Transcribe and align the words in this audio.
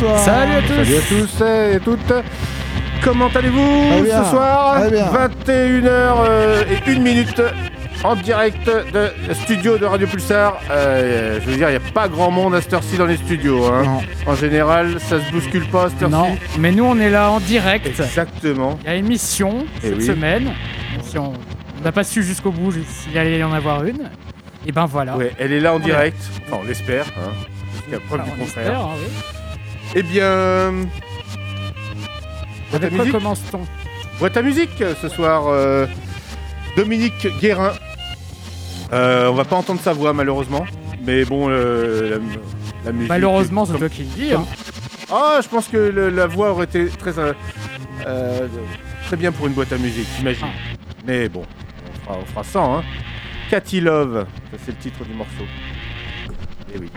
Bonsoir. 0.00 0.18
Salut 0.18 0.52
à 0.54 0.62
tous. 0.62 0.74
Salut 0.74 0.96
à 0.96 1.00
tous 1.08 1.40
et 1.44 1.74
à 1.76 1.80
toutes. 1.80 2.12
Comment 3.02 3.28
allez-vous 3.34 4.02
bien. 4.04 4.24
ce 4.24 4.30
soir 4.30 4.80
Très 4.80 4.90
bien. 4.90 5.06
21h 5.06 6.64
et 6.86 6.90
1 6.90 6.98
minute 7.00 7.42
en 8.02 8.16
direct 8.16 8.66
de 8.66 9.10
studio 9.34 9.78
de 9.78 9.84
Radio 9.86 10.06
Pulsar. 10.06 10.58
Euh, 10.70 11.38
je 11.40 11.50
veux 11.50 11.56
dire, 11.56 11.68
il 11.68 11.72
n'y 11.72 11.76
a 11.88 11.92
pas 11.92 12.08
grand 12.08 12.30
monde 12.30 12.54
à 12.56 12.60
cette 12.60 12.72
heure-ci 12.72 12.96
dans 12.96 13.06
les 13.06 13.16
studios. 13.18 13.66
hein. 13.66 13.82
Non. 13.84 14.00
En 14.26 14.34
général, 14.34 14.98
ça 15.00 15.20
se 15.20 15.30
bouscule 15.30 15.66
pas 15.68 15.84
à 15.84 15.88
cette 15.90 16.02
heure-ci. 16.02 16.14
Non, 16.14 16.36
mais 16.58 16.72
nous 16.72 16.84
on 16.84 16.98
est 16.98 17.10
là 17.10 17.30
en 17.30 17.38
direct. 17.40 17.86
Exactement. 17.86 18.78
Il 18.82 18.86
y 18.88 18.92
a 18.92 18.96
émission 18.96 19.64
Eh 19.82 19.88
cette 19.88 19.96
oui. 19.98 20.06
semaine. 20.06 20.50
Si 21.04 21.18
on 21.18 21.32
n'a 21.84 21.92
pas 21.92 22.04
su 22.04 22.22
jusqu'au 22.24 22.50
bout 22.50 22.72
s'il 22.72 23.16
allait 23.16 23.38
y 23.38 23.44
en 23.44 23.52
avoir 23.52 23.84
une. 23.84 24.10
Et 24.66 24.72
ben 24.72 24.86
voilà. 24.86 25.16
Ouais, 25.16 25.32
elle 25.38 25.52
est 25.52 25.60
là 25.60 25.72
en 25.72 25.76
On 25.76 25.80
est- 25.80 25.84
direct. 25.84 26.16
Enfin, 26.48 26.58
on 26.64 26.66
l'espère. 26.66 27.04
Hein, 27.18 27.30
jusqu'à 27.74 28.00
preuve 28.00 28.20
Enfin, 28.22 28.30
du 28.34 28.40
on 28.40 28.44
contraire. 28.44 28.80
hein, 28.80 28.88
oui. 28.98 29.12
Eh 29.94 30.02
bien. 30.02 30.74
Avec 32.72 32.96
quoi 32.96 33.06
commence-t-on 33.10 33.60
Boîte 34.18 34.36
à 34.36 34.42
musique 34.42 34.80
euh, 34.80 34.94
ce 35.00 35.08
soir. 35.08 35.44
euh, 35.48 35.86
Dominique 36.76 37.26
Guérin. 37.40 37.72
Euh, 38.92 39.28
on 39.28 39.34
va 39.34 39.44
pas 39.44 39.56
entendre 39.56 39.80
sa 39.80 39.92
voix 39.92 40.12
malheureusement. 40.12 40.66
Mais 41.04 41.24
bon, 41.24 41.46
euh, 41.48 42.10
la, 42.10 42.16
la 42.86 42.92
musique. 42.92 43.08
Malheureusement, 43.08 43.64
c'est 43.66 43.78
toi 43.78 43.88
qui 43.88 44.02
le 44.02 44.08
dis. 44.08 44.34
hein. 44.34 44.44
Ah, 45.12 45.38
je 45.42 45.48
pense 45.48 45.68
que 45.68 45.76
le- 45.76 46.10
la 46.10 46.26
voix 46.26 46.50
aurait 46.50 46.64
été 46.64 46.86
très, 46.88 47.12
très 47.12 49.16
bien 49.16 49.32
pour 49.32 49.46
une 49.46 49.52
boîte 49.52 49.72
à 49.72 49.78
musique, 49.78 50.08
j'imagine. 50.16 50.46
Ah. 50.46 50.76
Mais 51.06 51.28
bon, 51.28 51.42
on 51.44 52.04
fera, 52.04 52.18
on 52.22 52.26
fera 52.26 52.44
ça. 52.44 52.64
Hein. 52.64 52.82
Cathy 53.50 53.80
Love, 53.80 54.26
c'est 54.64 54.72
le 54.72 54.78
titre 54.78 55.04
du 55.04 55.12
morceau. 55.14 55.44
Et 56.74 56.78
oui. 56.78 56.90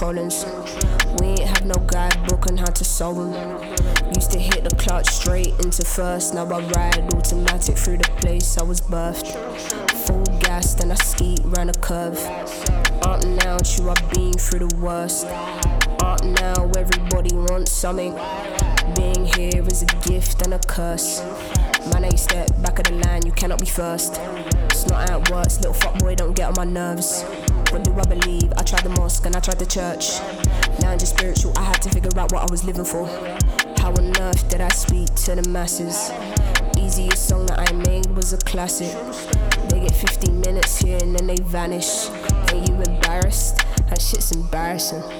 Problems. 0.00 0.46
We 1.20 1.26
ain't 1.26 1.40
have 1.40 1.66
no 1.66 1.74
guidebook 1.74 2.46
on 2.50 2.56
how 2.56 2.70
to 2.70 2.84
solve 2.84 3.18
them. 3.18 3.32
Used 4.14 4.30
to 4.30 4.38
hit 4.38 4.64
the 4.64 4.74
clutch 4.76 5.06
straight 5.10 5.52
into 5.62 5.84
first. 5.84 6.32
Now 6.32 6.46
I 6.46 6.60
ride 6.72 7.12
automatic 7.12 7.76
through 7.76 7.98
the 7.98 8.10
place 8.22 8.56
I 8.56 8.62
was 8.62 8.80
birthed. 8.80 9.28
Full 10.06 10.24
gas, 10.38 10.72
then 10.72 10.90
I 10.90 10.94
ski 10.94 11.36
round 11.44 11.68
a 11.68 11.78
curve. 11.80 12.16
Up 13.02 13.22
now, 13.44 13.58
true, 13.58 13.90
I've 13.90 14.10
been 14.12 14.32
through 14.32 14.68
the 14.68 14.74
worst. 14.76 15.26
Up 16.02 16.24
now, 16.24 16.70
everybody 16.78 17.34
wants 17.34 17.70
something. 17.70 18.14
Being 18.96 19.26
here 19.26 19.62
is 19.68 19.82
a 19.82 19.90
gift 20.08 20.40
and 20.46 20.54
a 20.54 20.60
curse. 20.60 21.20
Man, 21.92 22.06
I 22.06 22.14
step 22.16 22.48
back 22.62 22.78
of 22.78 22.86
the 22.86 22.94
line, 23.04 23.26
you 23.26 23.32
cannot 23.32 23.60
be 23.60 23.66
first. 23.66 24.18
It's 24.70 24.86
not 24.86 25.10
how 25.10 25.20
it 25.20 25.30
works, 25.30 25.58
little 25.58 25.74
fuck 25.74 25.98
boy, 25.98 26.14
don't 26.14 26.34
get 26.34 26.48
on 26.48 26.54
my 26.56 26.64
nerves. 26.64 27.22
What 27.70 27.84
do 27.84 27.92
I 27.94 28.02
believe? 28.02 28.52
I 28.56 28.62
tried 28.62 28.82
the 28.82 28.90
mosque 28.90 29.24
and 29.26 29.36
I 29.36 29.40
tried 29.40 29.60
the 29.60 29.66
church. 29.66 30.18
Now 30.80 30.90
I'm 30.90 30.98
just 30.98 31.16
spiritual, 31.16 31.52
I 31.56 31.62
had 31.62 31.80
to 31.82 31.88
figure 31.88 32.10
out 32.18 32.32
what 32.32 32.42
I 32.42 32.46
was 32.50 32.64
living 32.64 32.84
for. 32.84 33.06
How 33.78 33.92
on 33.92 34.20
earth 34.20 34.48
did 34.48 34.60
I 34.60 34.68
speak 34.70 35.14
to 35.26 35.36
the 35.36 35.48
masses? 35.48 36.10
Easiest 36.76 37.28
song 37.28 37.46
that 37.46 37.60
I 37.60 37.72
made 37.72 38.06
was 38.16 38.32
a 38.32 38.38
classic. 38.38 38.90
They 39.68 39.80
get 39.80 39.94
15 39.94 40.40
minutes 40.40 40.78
here 40.78 40.98
and 41.00 41.14
then 41.14 41.28
they 41.28 41.36
vanish. 41.36 42.08
Ain't 42.52 42.68
you 42.68 42.74
embarrassed? 42.74 43.58
That 43.88 44.00
shit's 44.00 44.32
embarrassing. 44.32 45.19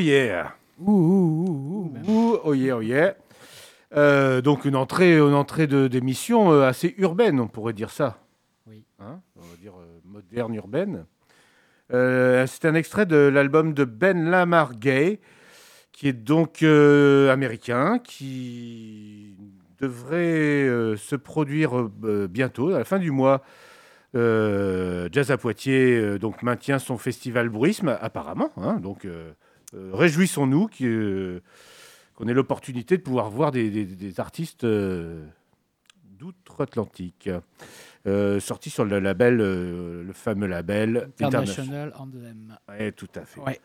Yeah 0.00 0.54
Ouh, 0.80 0.90
ouh, 0.92 1.92
ouh, 2.08 2.10
ouh. 2.10 2.38
Oh 2.44 2.54
yeah, 2.54 2.76
oh 2.76 2.80
yeah. 2.80 3.14
Euh, 3.96 4.40
donc 4.40 4.64
une 4.64 4.76
entrée, 4.76 5.18
une 5.18 5.34
entrée 5.34 5.66
de- 5.66 5.88
d'émission 5.88 6.52
euh, 6.52 6.62
assez 6.66 6.94
urbaine, 6.98 7.38
on 7.40 7.48
pourrait 7.48 7.72
dire 7.74 7.90
ça. 7.90 8.18
Oui. 8.66 8.84
Hein 8.98 9.20
on 9.36 9.40
va 9.40 9.56
dire 9.60 9.72
euh, 9.78 10.00
moderne, 10.04 10.54
urbaine. 10.54 11.04
Euh, 11.92 12.46
c'est 12.46 12.64
un 12.66 12.74
extrait 12.74 13.04
de 13.04 13.16
l'album 13.16 13.74
de 13.74 13.84
Ben 13.84 14.30
Lamar 14.30 14.74
Gay, 14.74 15.20
qui 15.92 16.08
est 16.08 16.12
donc 16.14 16.62
américain, 16.62 17.98
qui 17.98 19.34
devrait 19.80 20.96
se 20.96 21.16
produire 21.16 21.88
bientôt, 22.28 22.70
à 22.74 22.78
la 22.78 22.84
fin 22.84 22.98
du 22.98 23.10
mois. 23.10 23.42
Jazz 24.14 25.30
à 25.30 25.36
Poitiers 25.36 26.18
donc 26.18 26.42
maintient 26.42 26.78
son 26.78 26.96
festival 26.96 27.48
Bruisme 27.48 27.96
apparemment. 28.00 28.50
hein, 28.56 28.76
donc 28.80 29.06
réjouissons-nous 29.72 30.66
qu'il, 30.68 30.86
euh, 30.86 31.40
qu'on 32.14 32.26
ait 32.28 32.34
l'opportunité 32.34 32.96
de 32.96 33.02
pouvoir 33.02 33.30
voir 33.30 33.50
des, 33.50 33.70
des- 33.70 33.84
des 33.86 34.20
artistes 34.20 34.64
euh, 34.64 35.24
d'outre-Atlantique. 36.18 37.30
Euh, 38.06 38.40
sortis 38.40 38.70
sur 38.70 38.84
le 38.84 38.98
label, 38.98 39.40
euh, 39.40 40.02
le 40.02 40.12
fameux 40.12 40.46
label 40.46 41.10
International. 41.20 41.92
Anthem. 41.96 42.56
Ouais, 42.68 42.92
tout 42.92 43.08
à 43.14 43.24
fait. 43.24 43.40
Ouais. 43.40 43.60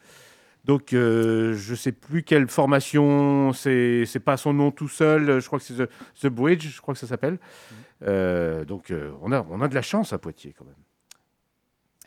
Donc, 0.66 0.94
euh, 0.94 1.54
je 1.54 1.76
sais 1.76 1.92
plus 1.92 2.24
quelle 2.24 2.48
formation, 2.48 3.54
c'est 3.54 4.06
pas 4.24 4.36
son 4.36 4.52
nom 4.54 4.72
tout 4.72 4.88
seul, 4.88 5.40
je 5.40 5.46
crois 5.48 5.60
que 5.60 5.66
c'est 5.66 5.76
The, 5.86 5.90
The 6.22 6.28
Bridge, 6.28 6.68
je 6.68 6.82
crois 6.82 6.94
que 6.96 7.00
ça 7.00 7.08
s'appelle. 7.08 7.38
Euh, 8.02 8.66
donc, 8.66 8.90
euh, 8.92 9.12
on, 9.22 9.32
a, 9.32 9.46
on 9.50 9.62
a 9.62 9.68
de 9.68 9.76
la 9.76 9.84
chance 9.84 10.12
à 10.12 10.18
Poitiers 10.18 10.54
quand 10.58 10.66
même. 10.66 10.74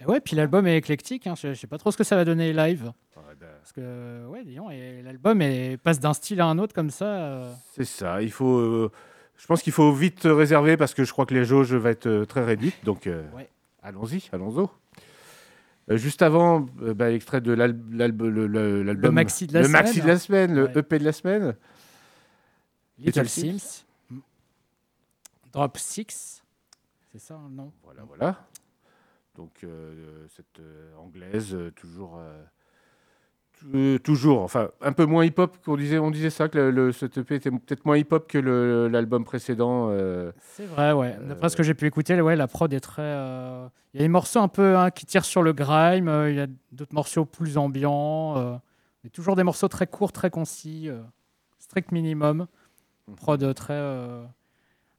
Et 0.01 0.05
ouais, 0.07 0.21
puis 0.21 0.37
l'album 0.37 0.67
est 0.67 0.77
éclectique. 0.77 1.27
hein. 1.27 1.35
Je, 1.35 1.55
je 1.55 1.59
sais 1.61 1.67
pas 1.67 1.79
trop 1.79 1.91
ce 1.91 1.97
que 1.97 2.05
ça 2.05 2.15
va 2.17 2.25
donner 2.25 2.53
live. 2.53 2.93
Ben, 3.17 3.47
Parce 3.61 3.73
que, 3.73 4.27
ouais, 4.29 4.45
disons, 4.45 4.71
et 4.71 5.03
l'album 5.03 5.43
passe 5.83 6.01
d'un 6.01 6.15
style 6.15 6.41
à 6.41 6.47
un 6.47 6.59
autre 6.59 6.75
comme 6.75 6.91
ça. 6.91 7.05
euh. 7.07 7.53
C'est 7.75 7.85
ça, 7.85 8.23
il 8.23 8.31
faut. 8.33 8.59
euh, 8.59 8.91
je 9.37 9.47
pense 9.47 9.63
qu'il 9.63 9.73
faut 9.73 9.93
vite 9.93 10.23
réserver 10.25 10.77
parce 10.77 10.95
que 10.95 11.05
je 11.05 11.13
crois 11.13 11.27
que 11.27 11.35
les 11.35 11.45
jauges 11.45 11.73
vont 11.75 11.89
être 11.89 12.07
euh, 12.07 12.25
très 12.25 12.45
réduites. 12.45 12.85
Donc, 12.85 13.07
euh, 13.07 13.25
Ouais. 13.33 13.49
allons-y, 13.83 14.29
allons-y. 14.33 14.67
Juste 15.97 16.21
avant, 16.23 16.61
bah, 16.61 17.09
l'extrait 17.11 17.41
de 17.41 17.53
l'al- 17.53 17.79
l'alb- 17.91 18.23
le- 18.23 18.47
le- 18.47 18.83
l'album. 18.83 19.11
Le 19.11 19.15
maxi 19.15 19.47
de 19.47 19.55
la 19.55 19.61
le 19.61 19.67
semaine. 19.69 19.83
maxi 19.83 20.01
de 20.03 20.07
la 20.07 20.19
semaine, 20.19 20.55
le. 20.55 20.79
EP 20.79 20.99
de 20.99 21.05
la 21.05 21.13
semaine. 21.13 21.57
Little 22.99 23.23
Little 23.23 23.29
Sims. 23.29 23.85
Drop 25.53 25.77
6. 25.79 26.43
C'est 27.11 27.19
ça, 27.19 27.35
hein, 27.35 27.49
non? 27.51 27.73
Voilà, 27.83 28.03
voilà. 28.05 28.48
Donc, 29.39 29.61
euh, 29.63 30.27
cette 30.35 30.59
euh, 30.61 30.95
anglaise, 30.97 31.55
euh, 31.55 31.71
toujours. 31.71 32.19
euh, 32.19 32.43
tou- 33.61 33.99
toujours, 34.01 34.43
enfin, 34.43 34.71
un 34.81 34.93
peu 34.93 35.05
moins 35.07 35.25
hip-hop 35.25 35.57
qu'on 35.65 35.77
disait, 35.77 35.99
on 35.99 36.11
disait 36.11 36.31
ça, 36.31 36.49
que 36.49 36.59
le, 36.59 36.71
le- 36.73 36.93
cet 36.93 37.19
EP 37.19 37.37
était 37.37 37.51
peut-être 37.53 37.85
moins 37.87 37.97
hip-hop 37.97 38.29
que 38.29 38.39
l'album 38.91 39.25
précédent. 39.25 39.91
euh, 39.91 40.33
C'est 40.41 40.67
vrai, 40.67 40.93
ouais. 40.93 41.17
Euh, 41.21 41.29
D'après 41.29 41.49
ce 41.51 41.57
que 41.57 41.63
j'ai 41.63 41.75
pu 41.75 41.87
écouter, 41.87 42.21
ouais, 42.21 42.35
la 42.35 42.49
prod 42.49 42.73
est 42.73 42.81
très. 42.81 43.03
euh, 43.03 43.69
Il 43.95 43.99
y 43.99 44.01
a 44.01 44.05
des 44.05 44.09
morceaux 44.09 44.41
un 44.41 44.49
peu 44.49 44.77
hein, 44.77 44.91
qui 44.91 45.07
tirent 45.07 45.25
sur 45.25 45.43
le 45.45 45.53
grime, 45.53 46.09
euh, 46.09 46.31
il 46.31 46.37
y 46.37 46.41
a 46.41 46.49
d'autres 46.73 46.95
morceaux 46.95 47.25
plus 47.25 47.59
ambiants. 47.59 48.37
euh, 48.37 48.57
mais 49.05 49.11
toujours 49.11 49.37
des 49.37 49.45
morceaux 49.45 49.69
très 49.69 49.87
courts, 49.87 50.11
très 50.11 50.31
concis, 50.31 50.89
euh, 50.89 51.01
strict 51.61 51.93
minimum. 51.93 52.49
Prod 53.17 53.55
très 53.55 53.73
euh, 53.75 54.25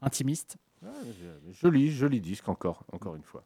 intimiste. 0.02 0.56
Ah, 0.86 0.90
Joli, 1.52 1.92
joli 1.92 2.22
disque 2.22 2.48
encore, 2.48 2.86
encore 2.94 3.16
une 3.16 3.24
fois. 3.24 3.44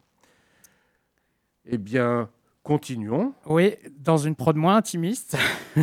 Eh 1.66 1.78
bien, 1.78 2.30
continuons. 2.64 3.34
Oui, 3.46 3.76
dans 4.00 4.18
une 4.18 4.36
prod 4.36 4.56
moins 4.56 4.78
intimiste, 4.78 5.38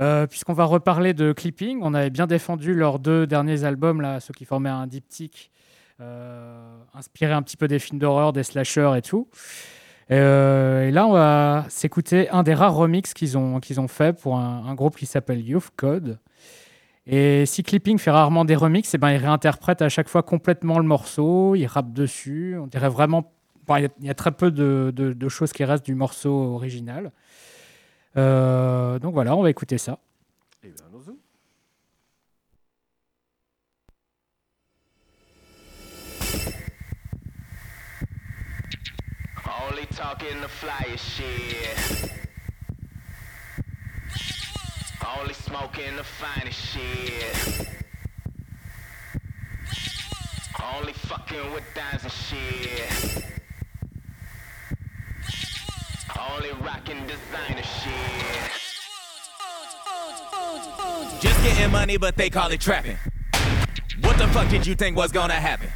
Euh, 0.00 0.26
puisqu'on 0.26 0.54
va 0.54 0.64
reparler 0.64 1.12
de 1.12 1.32
clipping. 1.32 1.78
On 1.82 1.94
avait 1.94 2.10
bien 2.10 2.26
défendu 2.26 2.74
leurs 2.74 2.98
deux 2.98 3.26
derniers 3.26 3.62
albums, 3.62 4.00
là, 4.00 4.18
ceux 4.20 4.32
qui 4.32 4.46
formaient 4.46 4.70
un 4.70 4.86
diptyque, 4.86 5.52
euh, 6.00 6.76
inspiré 6.94 7.32
un 7.32 7.42
petit 7.42 7.56
peu 7.56 7.68
des 7.68 7.78
films 7.78 7.98
d'horreur, 7.98 8.32
des 8.32 8.42
slashers 8.42 8.94
et 8.96 9.02
tout. 9.02 9.28
Euh, 10.10 10.88
et 10.88 10.90
là, 10.90 11.06
on 11.06 11.12
va 11.12 11.66
s'écouter 11.68 12.28
un 12.30 12.42
des 12.42 12.54
rares 12.54 12.74
remixes 12.74 13.14
qu'ils 13.14 13.38
ont, 13.38 13.60
ont 13.76 13.88
fait 13.88 14.18
pour 14.18 14.38
un, 14.38 14.74
groupe 14.74 14.96
qui 14.96 15.06
s'appelle 15.06 15.46
Youth 15.46 15.70
Code. 15.76 16.18
Et 17.06 17.46
si 17.46 17.62
Clipping 17.62 17.98
fait 17.98 18.10
rarement 18.10 18.44
des 18.44 18.56
remixes, 18.56 18.94
eh 18.94 18.98
ben, 18.98 19.10
il 19.10 19.18
réinterprète 19.18 19.82
à 19.82 19.88
chaque 19.88 20.08
fois 20.08 20.22
complètement 20.22 20.78
le 20.78 20.84
morceau, 20.84 21.54
il 21.54 21.66
rappe 21.66 21.92
dessus. 21.92 22.56
On 22.60 22.66
dirait 22.66 22.88
vraiment. 22.88 23.30
Bon, 23.66 23.76
Il 23.76 23.82
y, 23.82 23.86
a- 23.86 24.06
y 24.06 24.10
a 24.10 24.14
très 24.14 24.32
peu 24.32 24.50
de, 24.50 24.92
de- 24.94 25.12
de 25.12 25.28
choses 25.28 25.52
qui 25.52 25.64
restent 25.64 25.84
du 25.86 25.94
morceau 25.94 26.54
original. 26.54 27.12
Euh, 28.16 28.98
donc 28.98 29.14
voilà, 29.14 29.34
on 29.36 29.42
va 29.42 29.50
écouter 29.50 29.78
ça. 29.78 29.98
Eh 30.62 30.68
bien, 30.68 30.84
allons-y. 30.88 31.16
Only 39.70 39.86
talking 39.90 40.40
the 40.40 40.48
flyest 40.48 41.04
shit. 41.16 42.10
Only 45.18 45.34
smoking 45.34 45.96
the 45.96 46.04
finest 46.04 46.58
shit. 46.58 47.68
Only 50.76 50.92
fucking 50.92 51.52
with 51.52 51.64
dimes 51.74 52.04
and 52.04 52.12
shit. 52.12 53.41
Only 56.18 56.52
rocking 56.62 57.06
designer 57.06 57.62
shit. 57.62 58.52
Just 61.20 61.42
getting 61.42 61.70
money, 61.70 61.96
but 61.96 62.16
they 62.16 62.30
call 62.30 62.50
it 62.50 62.60
trapping. 62.60 62.96
What 64.00 64.18
the 64.18 64.26
fuck 64.28 64.48
did 64.48 64.66
you 64.66 64.74
think 64.74 64.96
was 64.96 65.12
gonna 65.12 65.34
happen? 65.34 65.68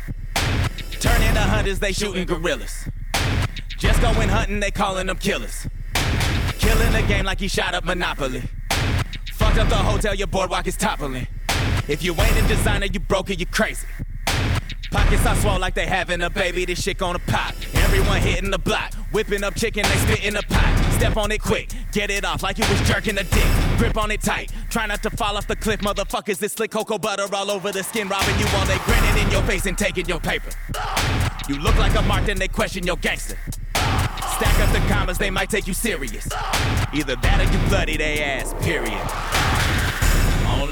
Turn 1.01 1.23
into 1.23 1.41
hunters, 1.41 1.79
they 1.79 1.93
shooting 1.93 2.27
gorillas. 2.27 2.89
Just 3.79 4.01
going 4.01 4.29
hunting, 4.29 4.61
they 4.61 4.71
calling 4.71 5.07
them 5.07 5.19
killers. 5.19 5.67
Killing 6.59 6.93
the 6.93 7.05
game 7.07 7.25
like 7.25 7.39
he 7.41 7.49
shot 7.49 7.75
up 7.75 7.85
Monopoly. 7.85 8.43
Fucked 9.35 9.59
up 9.59 9.69
the 9.69 9.77
hotel, 9.77 10.15
your 10.15 10.27
boardwalk 10.27 10.67
is 10.67 10.77
toppling. 10.77 11.27
If 11.89 12.03
you 12.03 12.13
ain't 12.15 12.45
a 12.45 12.49
designer, 12.49 12.87
you 12.87 13.01
broke 13.01 13.31
it, 13.31 13.39
you 13.39 13.47
crazy. 13.47 13.87
Pockets 14.91 15.27
are 15.27 15.37
swole 15.37 15.59
like 15.59 15.75
they 15.75 15.87
having 15.87 16.23
a 16.23 16.31
baby, 16.31 16.65
this 16.65 16.83
shit 16.83 16.99
gonna 16.99 17.19
pop. 17.19 17.55
Everyone 17.75 18.21
hitting 18.21 18.51
the 18.51 18.59
block, 18.59 18.93
whipping 19.17 19.43
up 19.43 19.55
chicken, 19.55 19.83
they 19.83 19.97
spit 19.97 20.25
in 20.27 20.35
the 20.35 20.43
pot. 20.51 20.93
Step 20.93 21.17
on 21.17 21.33
it 21.33 21.41
quick, 21.41 21.71
get 21.91 22.11
it 22.11 22.23
off 22.23 22.43
like 22.43 22.59
you 22.59 22.67
was 22.69 22.87
jerking 22.87 23.17
a 23.17 23.25
dick. 23.25 23.47
Grip 23.79 23.97
on 23.97 24.11
it 24.11 24.21
tight, 24.21 24.53
try 24.69 24.85
not 24.85 25.03
to 25.03 25.09
fall 25.09 25.39
off 25.39 25.47
the 25.47 25.57
cliff, 25.57 25.81
motherfuckers. 25.81 26.37
This 26.37 26.53
slick 26.53 26.71
cocoa 26.71 26.99
butter 26.99 27.25
all 27.35 27.51
over 27.51 27.73
the 27.73 27.83
skin, 27.83 28.09
robbing 28.09 28.39
you 28.39 28.45
while 28.49 28.67
they 28.67 28.77
grinning 28.85 29.25
in 29.25 29.31
your 29.31 29.43
face 29.45 29.65
and 29.65 29.79
taking 29.79 30.05
your 30.05 30.21
paper. 30.21 30.51
You 31.49 31.59
look 31.59 31.77
like 31.77 31.95
a 31.95 32.03
mark, 32.03 32.27
then 32.27 32.39
they 32.39 32.49
question 32.49 32.87
your 32.87 32.97
gangster. 32.97 33.39
Stack 33.73 34.61
up 34.61 34.71
the 34.75 34.87
commas, 34.87 35.17
they 35.17 35.31
might 35.31 35.49
take 35.49 35.67
you 35.67 35.73
serious. 35.73 36.29
Either 36.93 37.17
that 37.17 37.41
or 37.41 37.51
you 37.51 37.69
bloody 37.71 37.97
they 37.97 38.23
ass, 38.23 38.53
period. 38.61 39.56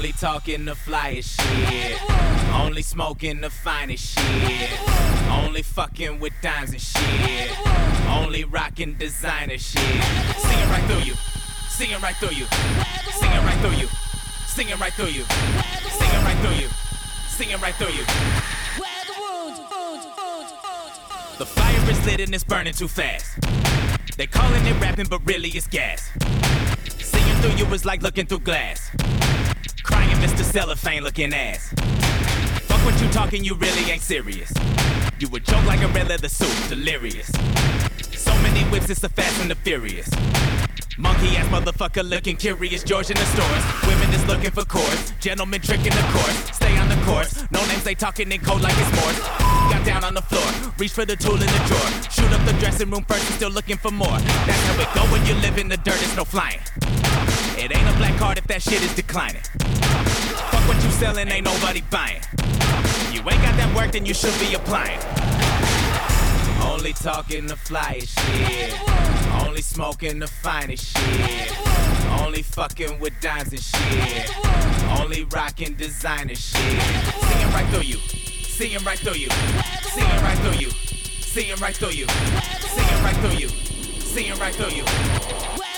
Only 0.05 0.13
talking 0.19 0.65
the 0.65 0.73
flyest 0.73 1.41
shit. 1.41 1.99
Only 2.53 2.83
smoking 2.83 3.41
the 3.41 3.49
finest 3.49 4.15
shit. 4.15 4.69
Only 5.31 5.63
fucking 5.63 6.19
with 6.19 6.31
dimes 6.43 6.73
and 6.73 6.79
shit. 6.79 7.49
Only 8.09 8.43
rocking 8.43 8.93
designer 8.99 9.57
shit. 9.57 9.81
Singing 10.37 10.69
right 10.69 10.83
through 10.85 11.01
you. 11.05 11.15
Singing 11.69 11.99
right 12.01 12.15
through 12.17 12.35
you. 12.37 12.45
Singing 13.13 13.43
right 13.43 13.57
through 13.57 13.71
you. 13.71 13.87
Singing 14.45 14.77
right 14.77 14.93
through 14.93 15.07
you. 15.07 15.23
Singing 15.89 16.23
right 16.23 16.37
through 16.37 16.55
you. 16.61 16.69
Singing 17.27 17.59
right 17.59 17.73
through 17.73 17.87
you. 17.87 18.05
The 21.39 21.45
fire 21.47 21.89
is 21.89 22.05
lit 22.05 22.19
and 22.19 22.35
it's 22.35 22.43
burning 22.43 22.73
too 22.73 22.87
fast. 22.87 23.39
They 24.17 24.27
calling 24.27 24.67
it 24.67 24.79
rapping, 24.79 25.07
but 25.09 25.25
really 25.25 25.49
it's 25.49 25.65
gas. 25.65 26.11
Seeing 26.89 27.37
through 27.37 27.55
you 27.55 27.65
is 27.73 27.85
like 27.85 28.03
looking 28.03 28.27
through 28.27 28.41
glass. 28.41 28.91
Crying 29.85 30.17
Mr. 30.17 30.43
Cellophane 30.43 31.03
looking 31.03 31.31
ass. 31.31 31.71
Fuck 32.67 32.83
what 32.83 32.99
you 32.99 33.07
talking, 33.09 33.43
you 33.43 33.53
really 33.53 33.91
ain't 33.91 34.01
serious. 34.01 34.51
You 35.19 35.27
a 35.27 35.39
joke 35.39 35.63
like 35.65 35.81
a 35.81 35.87
red 35.89 36.09
leather 36.09 36.27
suit, 36.27 36.69
delirious. 36.69 37.27
So 38.11 38.33
many 38.41 38.61
whips, 38.71 38.89
it's 38.89 39.01
the 39.01 39.09
fast 39.09 39.39
and 39.41 39.51
the 39.51 39.55
furious. 39.55 40.09
Monkey 40.97 41.37
ass 41.37 41.47
motherfucker 41.49 42.09
looking 42.09 42.35
curious. 42.35 42.83
George 42.83 43.11
in 43.11 43.17
the 43.17 43.25
stores. 43.25 43.63
Women 43.87 44.11
is 44.15 44.25
looking 44.25 44.49
for 44.49 44.65
chords. 44.65 45.13
Gentlemen 45.19 45.61
tricking 45.61 45.93
the 45.93 46.05
course. 46.11 46.55
Stay 46.55 46.75
on 46.77 46.89
the 46.89 46.95
course. 47.05 47.45
No 47.51 47.59
names, 47.67 47.83
they 47.83 47.93
talking 47.93 48.31
in 48.31 48.39
code 48.39 48.61
like 48.61 48.73
it's 48.77 48.91
Morse. 48.99 49.19
Got 49.69 49.85
down 49.85 50.03
on 50.03 50.13
the 50.15 50.21
floor. 50.21 50.73
Reach 50.79 50.93
for 50.93 51.05
the 51.05 51.15
tool 51.15 51.35
in 51.35 51.41
the 51.41 51.63
drawer. 51.67 51.91
Shoot 52.09 52.31
up 52.33 52.43
the 52.45 52.53
dressing 52.59 52.89
room 52.89 53.03
first 53.03 53.25
still 53.35 53.51
looking 53.51 53.77
for 53.77 53.91
more. 53.91 54.17
That's 54.47 54.63
how 54.67 54.81
it 54.81 54.95
go 54.95 55.01
when 55.11 55.23
you 55.27 55.35
live 55.41 55.59
in 55.59 55.67
the 55.67 55.77
dirt, 55.77 56.01
it's 56.01 56.15
no 56.15 56.23
flying. 56.23 56.59
It 57.65 57.75
ain't 57.75 57.89
a 57.89 57.97
black 57.97 58.15
card 58.19 58.37
if 58.37 58.45
that 58.45 58.61
shit 58.61 58.83
is 58.83 58.95
declining. 58.95 59.41
Fuck 59.41 60.67
what 60.67 60.83
you 60.83 60.91
selling, 60.91 61.27
ain't 61.29 61.45
nobody 61.45 61.81
buying. 61.89 62.21
You 63.11 63.21
ain't 63.21 63.41
got 63.41 63.57
that 63.57 63.73
work, 63.75 63.93
then 63.93 64.05
you 64.05 64.13
should 64.13 64.39
be 64.39 64.53
applying. 64.53 64.99
Only 66.61 66.93
talking 66.93 67.47
the 67.47 67.55
flyest 67.55 68.13
shit. 68.19 69.47
Only 69.47 69.63
smoking 69.63 70.19
the 70.19 70.27
finest 70.27 70.95
shit. 70.95 71.57
Only 72.21 72.43
fucking 72.43 72.99
with 72.99 73.19
dimes 73.19 73.49
and 73.49 73.59
shit. 73.59 74.31
Only 74.99 75.23
rocking 75.23 75.73
designer 75.73 76.35
shit. 76.35 76.61
Seeing 76.61 77.49
right 77.49 77.67
through 77.71 77.81
you. 77.81 77.97
Seeing 77.97 78.83
right 78.83 78.99
through 78.99 79.15
you. 79.15 79.29
Seeing 79.89 80.21
right 80.21 80.37
through 80.37 80.59
you. 80.59 80.69
Seeing 80.69 81.59
right 81.59 81.75
through 81.75 81.89
you. 81.89 82.07
Seeing 82.07 83.01
right 83.01 83.15
through 83.15 83.39
you. 83.39 83.47
seeing 83.49 84.37
right 84.37 84.53
through 84.53 84.69
you. 84.69 85.74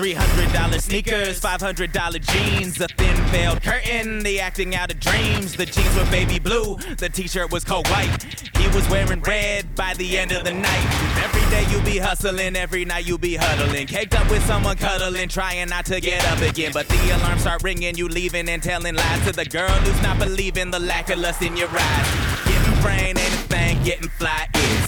$300 0.00 0.80
sneakers, 0.80 1.38
$500 1.42 2.32
jeans, 2.32 2.80
a 2.80 2.88
thin 2.88 3.16
veiled 3.26 3.62
curtain, 3.62 4.20
the 4.20 4.40
acting 4.40 4.74
out 4.74 4.90
of 4.90 4.98
dreams. 4.98 5.54
The 5.54 5.66
jeans 5.66 5.94
were 5.94 6.10
baby 6.10 6.38
blue, 6.38 6.76
the 6.96 7.10
t 7.10 7.28
shirt 7.28 7.52
was 7.52 7.64
cold 7.64 7.86
white. 7.88 8.22
He 8.56 8.66
was 8.68 8.88
wearing 8.88 9.20
red 9.20 9.74
by 9.74 9.92
the 9.92 10.16
end 10.16 10.32
of 10.32 10.44
the 10.44 10.54
night. 10.54 10.86
Every 11.22 11.42
day 11.50 11.70
you 11.70 11.84
be 11.84 11.98
hustling, 11.98 12.56
every 12.56 12.86
night 12.86 13.06
you 13.06 13.18
be 13.18 13.34
huddling. 13.34 13.88
Caked 13.88 14.14
up 14.14 14.30
with 14.30 14.42
someone 14.46 14.78
cuddling, 14.78 15.28
trying 15.28 15.68
not 15.68 15.84
to 15.86 16.00
get 16.00 16.24
up 16.32 16.40
again. 16.40 16.70
But 16.72 16.88
the 16.88 17.16
alarm 17.16 17.38
start 17.38 17.62
ringing, 17.62 17.94
you 17.94 18.08
leaving 18.08 18.48
and 18.48 18.62
telling 18.62 18.94
lies 18.94 19.26
to 19.26 19.32
the 19.32 19.44
girl 19.44 19.68
who's 19.68 20.02
not 20.02 20.18
believing 20.18 20.70
the 20.70 20.80
lack 20.80 21.10
of 21.10 21.18
lust 21.18 21.42
in 21.42 21.58
your 21.58 21.68
eyes. 21.68 22.46
Getting 22.46 22.80
brain 22.80 23.18
ain't 23.18 23.18
a 23.18 23.44
thing, 23.52 23.82
getting 23.84 24.08
fly 24.08 24.48
is. 24.54 24.79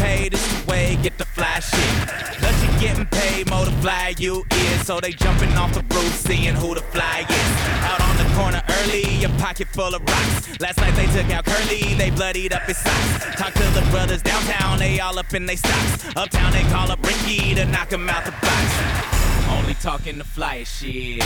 Paid 0.00 0.32
is 0.32 0.64
the 0.64 0.70
way, 0.70 0.96
get 1.02 1.18
the 1.18 1.26
fly 1.26 1.60
shit. 1.60 2.08
Cause 2.40 2.64
you 2.64 2.80
getting 2.80 3.06
paid, 3.06 3.50
more 3.50 3.66
to 3.66 3.70
fly 3.82 4.14
you 4.18 4.44
is. 4.50 4.86
So 4.86 4.98
they 4.98 5.12
jumping 5.12 5.52
off 5.52 5.74
the 5.74 5.82
roof, 5.94 6.12
seeing 6.14 6.54
who 6.54 6.74
the 6.74 6.80
fly 6.80 7.26
is. 7.28 7.50
Out 7.84 8.00
on 8.00 8.16
the 8.16 8.24
corner 8.34 8.62
early, 8.80 9.04
your 9.16 9.30
pocket 9.38 9.68
full 9.68 9.94
of 9.94 10.02
rocks. 10.02 10.58
Last 10.58 10.78
night 10.78 10.94
they 10.96 11.06
took 11.06 11.30
out 11.30 11.44
Curly, 11.44 11.94
they 11.94 12.10
bloodied 12.10 12.54
up 12.54 12.62
his 12.62 12.78
socks. 12.78 13.36
Talk 13.36 13.52
to 13.52 13.64
the 13.78 13.86
brothers 13.90 14.22
downtown, 14.22 14.78
they 14.78 15.00
all 15.00 15.18
up 15.18 15.34
in 15.34 15.44
they 15.44 15.56
stocks. 15.56 16.06
Uptown 16.16 16.52
they 16.52 16.64
call 16.64 16.90
up 16.90 17.02
Ricky 17.06 17.54
to 17.54 17.66
knock 17.66 17.92
him 17.92 18.08
out 18.08 18.24
the 18.24 18.32
box. 18.32 19.19
Only 19.58 19.74
talking 19.74 20.18
the 20.18 20.24
flyest 20.24 20.80
shit. 20.80 21.22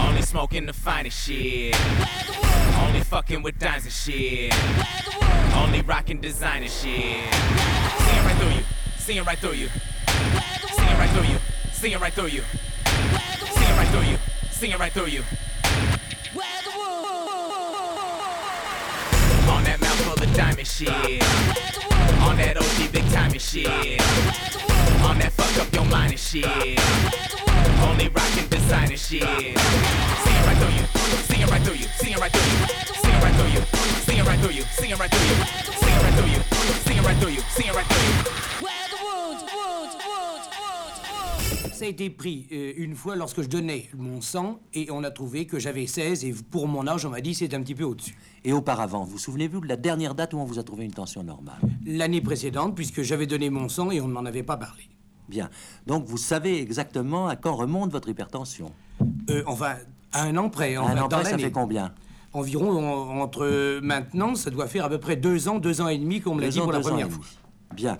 Only 0.00 0.22
smoking 0.22 0.66
the 0.66 0.72
finest 0.72 1.26
shit. 1.26 1.74
Only 2.82 3.00
fucking 3.00 3.42
with 3.42 3.58
dimes 3.58 3.84
and 3.84 3.92
shit. 3.92 4.52
Only 5.54 5.82
rocking 5.82 6.20
designer 6.20 6.68
shit. 6.68 7.32
Seeing 7.32 8.24
right 8.24 8.36
through 8.38 8.50
you. 8.50 8.62
Seeing 8.98 9.24
right 9.24 9.38
through 9.38 9.52
you. 9.52 9.68
Seeing 10.72 10.98
right 10.98 11.10
through 11.10 11.24
you. 11.24 11.38
Seeing 11.72 12.00
right 12.00 12.12
through 12.12 12.26
you. 12.26 12.42
Seeing 13.54 13.76
right 13.76 13.88
through 13.88 14.02
you. 14.02 14.18
Seeing 14.50 14.78
right 14.78 14.92
through 14.92 15.06
you. 15.06 15.22
On 16.76 17.23
of 20.34 20.36
diamond 20.36 20.66
shit. 20.66 21.22
On 22.22 22.36
that 22.36 22.56
OG 22.56 22.92
big 22.92 23.04
time 23.10 23.32
and 23.32 23.40
shit. 23.40 23.66
On 25.02 25.18
that 25.18 25.32
fuck 25.32 25.62
up 25.62 25.72
your 25.72 25.84
mind 25.86 26.12
and 26.12 26.20
shit. 26.20 26.44
Only 27.82 28.08
rockin' 28.08 28.48
designer 28.48 28.96
shit. 28.96 29.22
Seeing 29.22 30.44
right 30.46 30.58
through 30.58 30.74
you. 30.74 30.86
Seeing 31.28 31.48
right 31.48 31.62
through 31.62 31.74
you. 31.74 31.88
Seeing 31.98 32.18
right 32.18 32.32
through 32.32 32.50
you. 32.50 32.66
Seeing 33.02 33.20
right 33.20 33.34
through 33.34 33.52
you. 33.54 33.62
Seeing 34.06 34.24
right 34.24 34.38
through 34.40 34.54
you. 34.54 34.62
Seeing 34.62 34.96
right 34.98 35.10
through 35.10 35.26
you. 35.26 35.34
Seeing 35.82 36.02
right 36.02 36.14
through 36.14 36.30
you. 36.30 36.40
Seeing 36.84 37.02
right 37.02 37.16
through 37.16 37.30
you. 37.30 37.40
Seeing 37.50 37.74
right 37.74 37.86
through 37.86 38.68
you. 38.68 38.83
Ça 41.72 41.84
a 41.84 41.88
été 41.88 42.08
pris 42.10 42.46
euh, 42.52 42.72
une 42.76 42.94
fois 42.94 43.16
lorsque 43.16 43.42
je 43.42 43.48
donnais 43.48 43.88
mon 43.96 44.20
sang 44.20 44.60
et 44.74 44.88
on 44.90 45.02
a 45.04 45.10
trouvé 45.10 45.46
que 45.46 45.58
j'avais 45.58 45.86
16 45.86 46.24
et 46.24 46.34
pour 46.50 46.68
mon 46.68 46.86
âge, 46.86 47.04
on 47.04 47.10
m'a 47.10 47.20
dit 47.20 47.34
c'est 47.34 47.52
un 47.54 47.62
petit 47.62 47.74
peu 47.74 47.84
au-dessus. 47.84 48.16
Et 48.44 48.52
auparavant, 48.52 49.04
vous 49.04 49.18
souvenez-vous 49.18 49.60
de 49.60 49.68
la 49.68 49.76
dernière 49.76 50.14
date 50.14 50.34
où 50.34 50.38
on 50.38 50.44
vous 50.44 50.58
a 50.58 50.62
trouvé 50.62 50.84
une 50.84 50.92
tension 50.92 51.22
normale? 51.22 51.58
L'année 51.84 52.20
précédente, 52.20 52.74
puisque 52.74 53.02
j'avais 53.02 53.26
donné 53.26 53.50
mon 53.50 53.68
sang 53.68 53.90
et 53.90 54.00
on 54.00 54.08
ne 54.08 54.12
m'en 54.12 54.24
avait 54.24 54.42
pas 54.42 54.56
parlé. 54.56 54.84
Bien. 55.28 55.50
Donc 55.86 56.04
vous 56.06 56.16
savez 56.18 56.60
exactement 56.60 57.26
à 57.28 57.36
quand 57.36 57.54
remonte 57.54 57.90
votre 57.90 58.08
hypertension? 58.08 58.70
Euh, 59.30 59.42
enfin, 59.46 59.74
à 60.12 60.24
un 60.24 60.36
an 60.36 60.50
près. 60.50 60.76
Enfin, 60.76 60.96
un 60.96 61.02
an 61.02 61.08
près, 61.08 61.24
ça 61.24 61.38
fait 61.38 61.50
combien? 61.50 61.92
Environ 62.32 62.70
en- 62.70 63.20
entre 63.20 63.44
euh, 63.44 63.80
maintenant, 63.82 64.34
ça 64.34 64.50
doit 64.50 64.66
faire 64.68 64.84
à 64.84 64.88
peu 64.88 64.98
près 64.98 65.16
deux 65.16 65.48
ans, 65.48 65.58
deux 65.58 65.80
ans 65.80 65.88
et 65.88 65.98
demi 65.98 66.20
qu'on 66.20 66.34
me 66.34 66.40
l'a 66.42 66.48
dit 66.48 66.60
ans, 66.60 66.64
pour 66.64 66.72
la 66.72 66.80
première 66.80 67.10
fois. 67.10 67.24
Bien. 67.74 67.98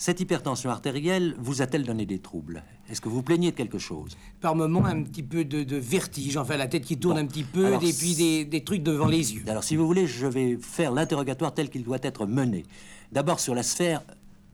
Cette 0.00 0.18
hypertension 0.18 0.70
artérielle 0.70 1.34
vous 1.38 1.60
a-t-elle 1.60 1.84
donné 1.84 2.06
des 2.06 2.20
troubles? 2.20 2.62
Est-ce 2.88 3.02
que 3.02 3.10
vous 3.10 3.22
plaignez 3.22 3.50
de 3.50 3.56
quelque 3.56 3.76
chose? 3.78 4.16
Par 4.40 4.56
moments, 4.56 4.86
un 4.86 5.02
petit 5.02 5.22
peu 5.22 5.44
de, 5.44 5.62
de 5.62 5.76
vertige, 5.76 6.38
enfin 6.38 6.56
la 6.56 6.68
tête 6.68 6.86
qui 6.86 6.96
tourne 6.96 7.16
Bon. 7.18 7.22
un 7.22 7.26
petit 7.26 7.44
peu, 7.44 7.66
Alors, 7.66 7.84
et 7.84 7.92
puis 7.92 8.14
des, 8.14 8.46
des 8.46 8.64
trucs 8.64 8.82
devant 8.82 9.08
les 9.08 9.34
yeux. 9.34 9.42
Alors, 9.46 9.62
si 9.62 9.76
vous 9.76 9.86
voulez, 9.86 10.06
je 10.06 10.26
vais 10.26 10.56
faire 10.58 10.90
l'interrogatoire 10.92 11.52
tel 11.52 11.68
qu'il 11.68 11.84
doit 11.84 11.98
être 12.00 12.24
mené. 12.24 12.64
D'abord 13.12 13.40
sur 13.40 13.54
la 13.54 13.62
sphère 13.62 14.00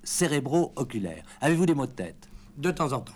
cérébro-oculaire. 0.02 1.22
Avez-vous 1.40 1.66
des 1.66 1.74
maux 1.74 1.86
de 1.86 1.92
tête? 1.92 2.28
De 2.58 2.72
temps 2.72 2.92
en 2.92 3.02
temps. 3.02 3.12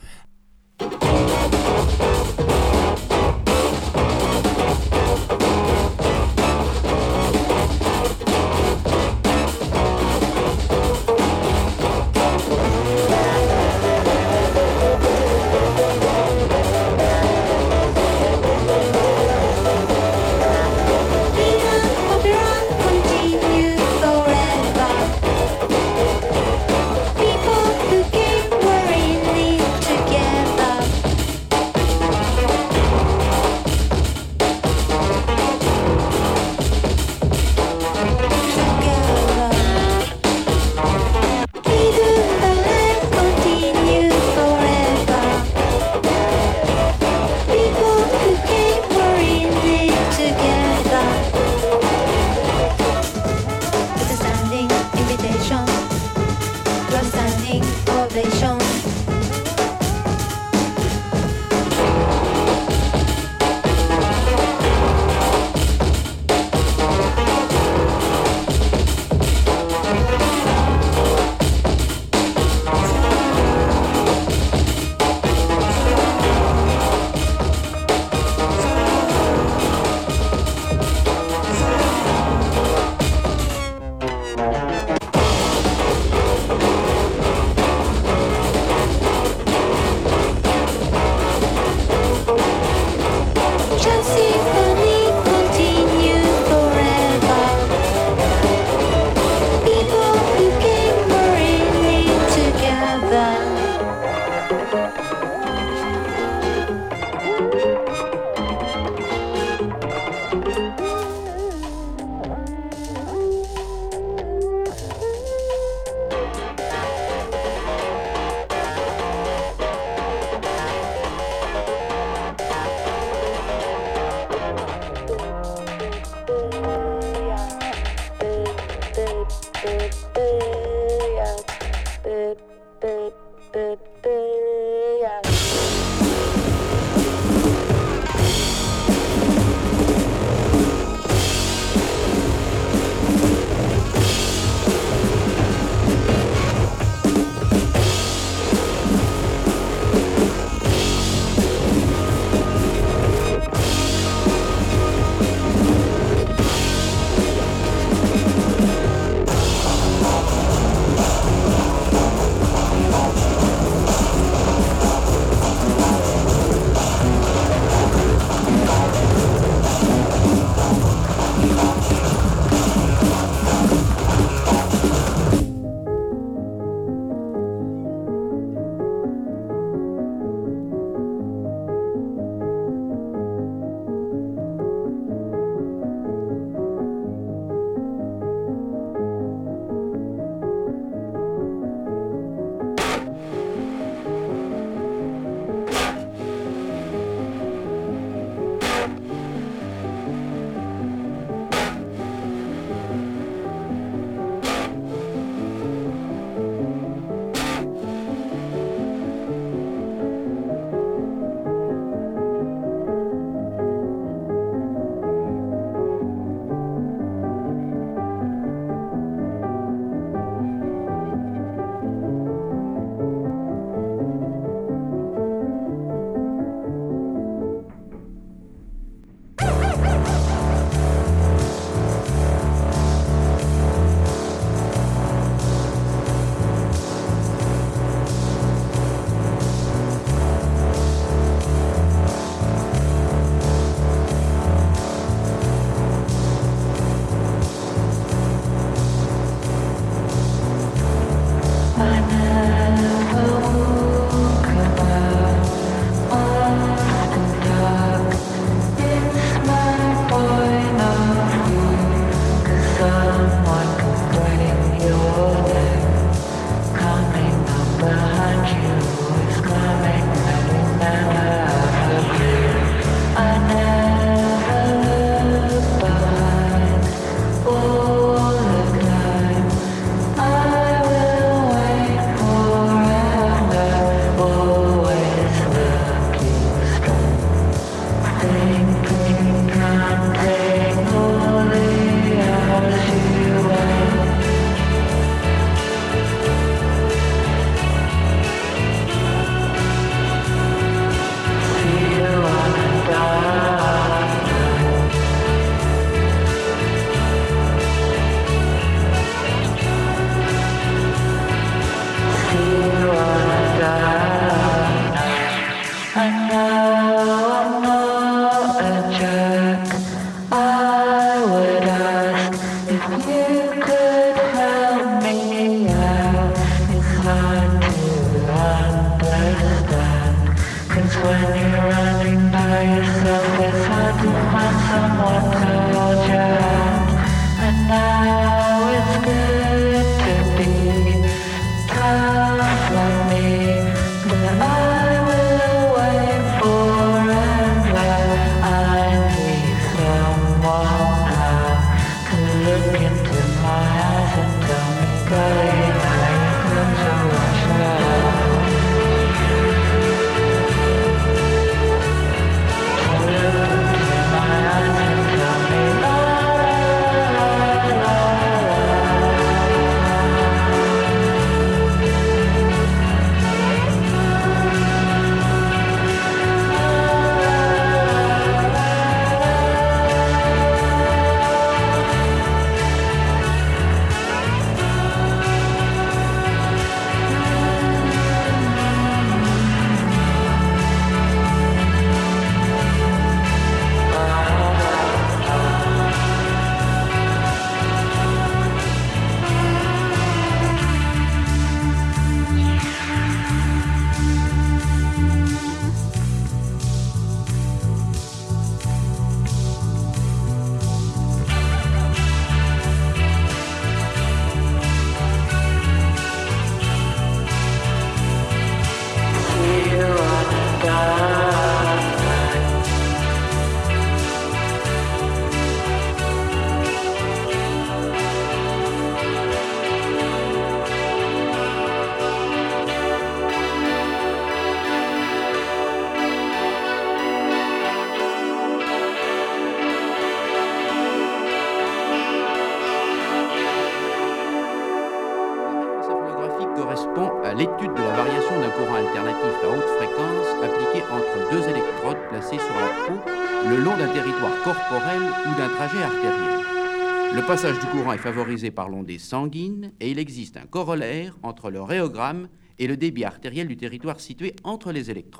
favorisé 458.00 458.50
par 458.50 458.70
l'ondée 458.70 458.98
sanguine 458.98 459.72
et 459.78 459.90
il 459.90 459.98
existe 459.98 460.38
un 460.38 460.46
corollaire 460.46 461.18
entre 461.22 461.50
le 461.50 461.60
réogramme 461.60 462.28
et 462.58 462.66
le 462.66 462.76
débit 462.76 463.04
artériel 463.04 463.46
du 463.46 463.58
territoire 463.58 464.00
situé 464.00 464.34
entre 464.42 464.72
les 464.72 464.90
électrodes. 464.90 465.19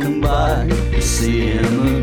come 0.00 0.20
by, 0.20 0.66
to 0.92 1.02
see 1.02 1.50
him 1.50 1.97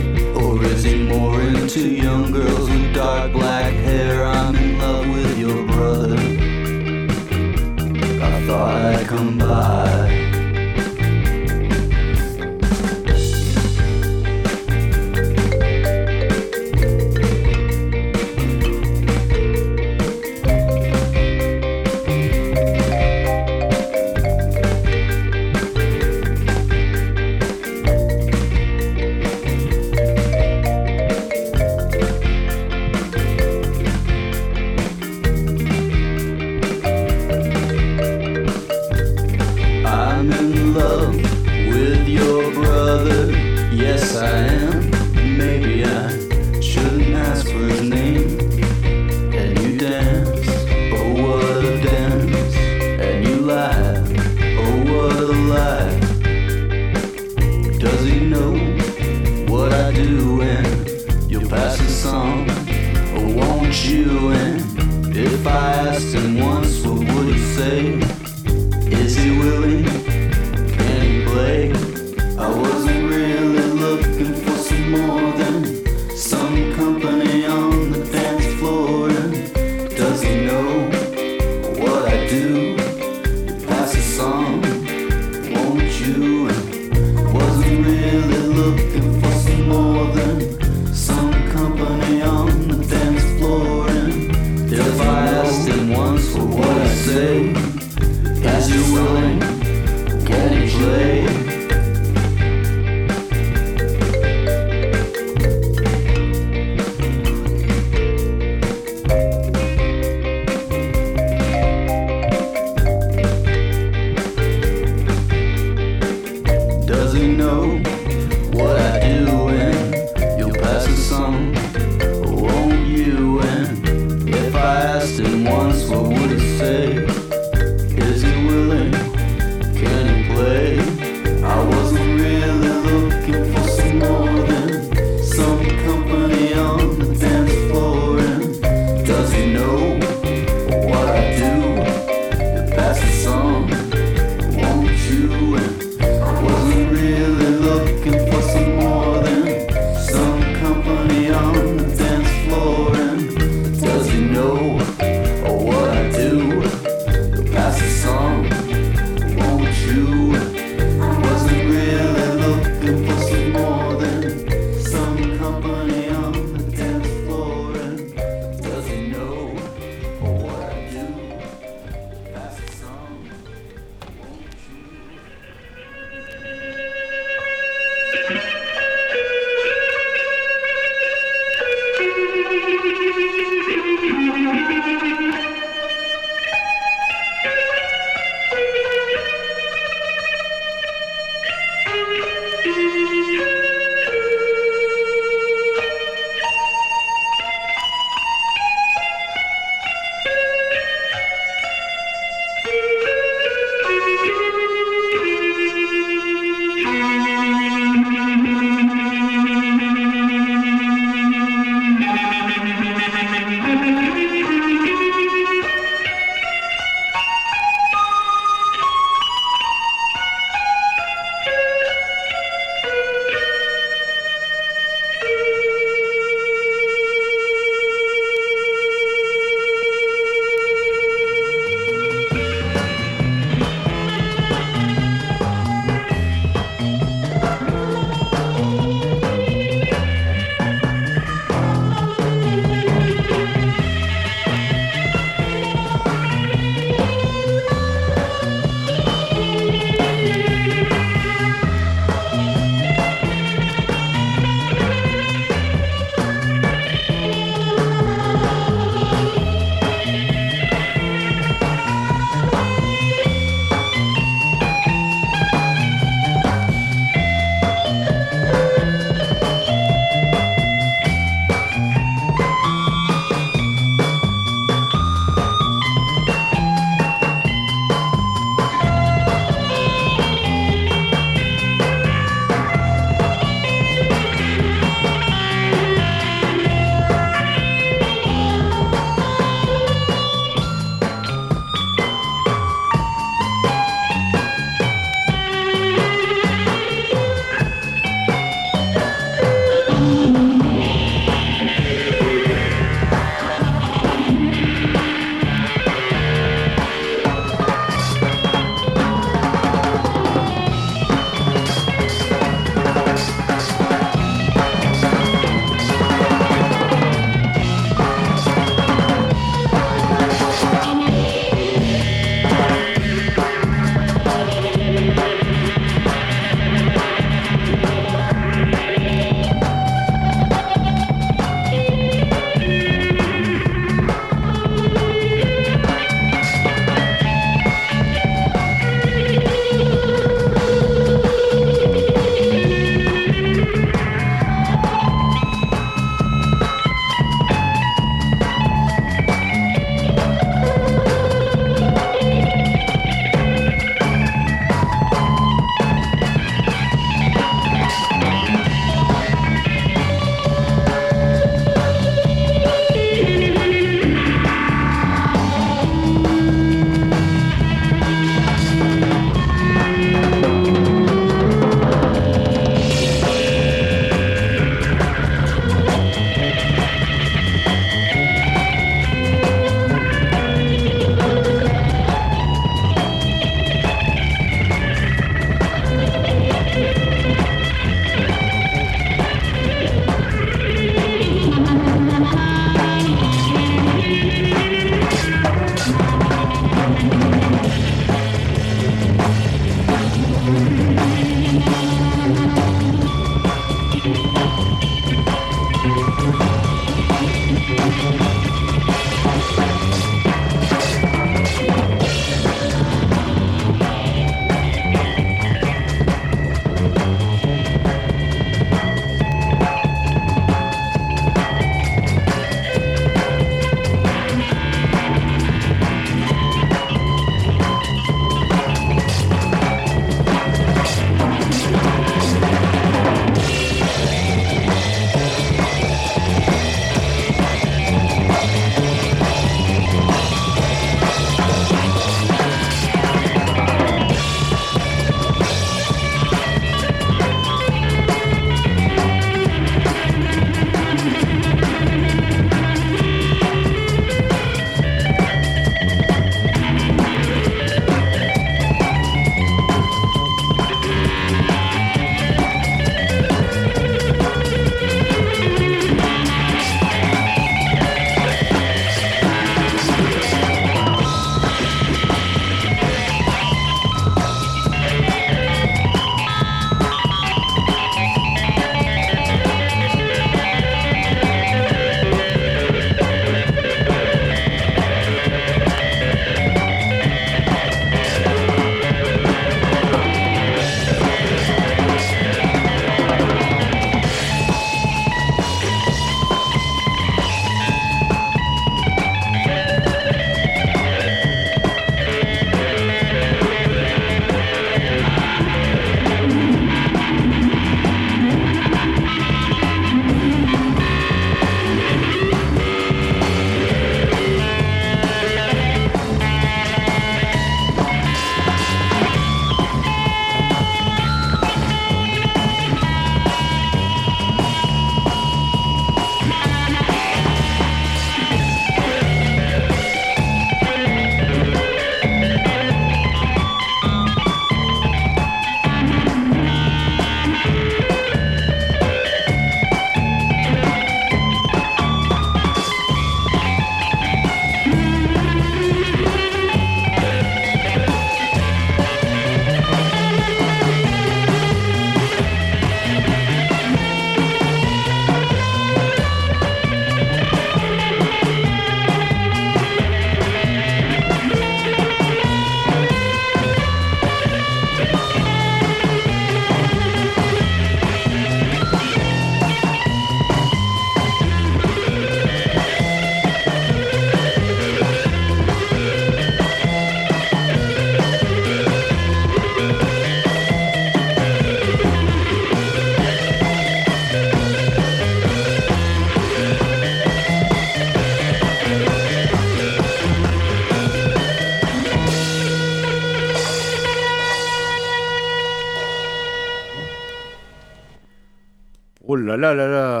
là 599.36 599.54
là 599.54 599.66
là 599.66 600.00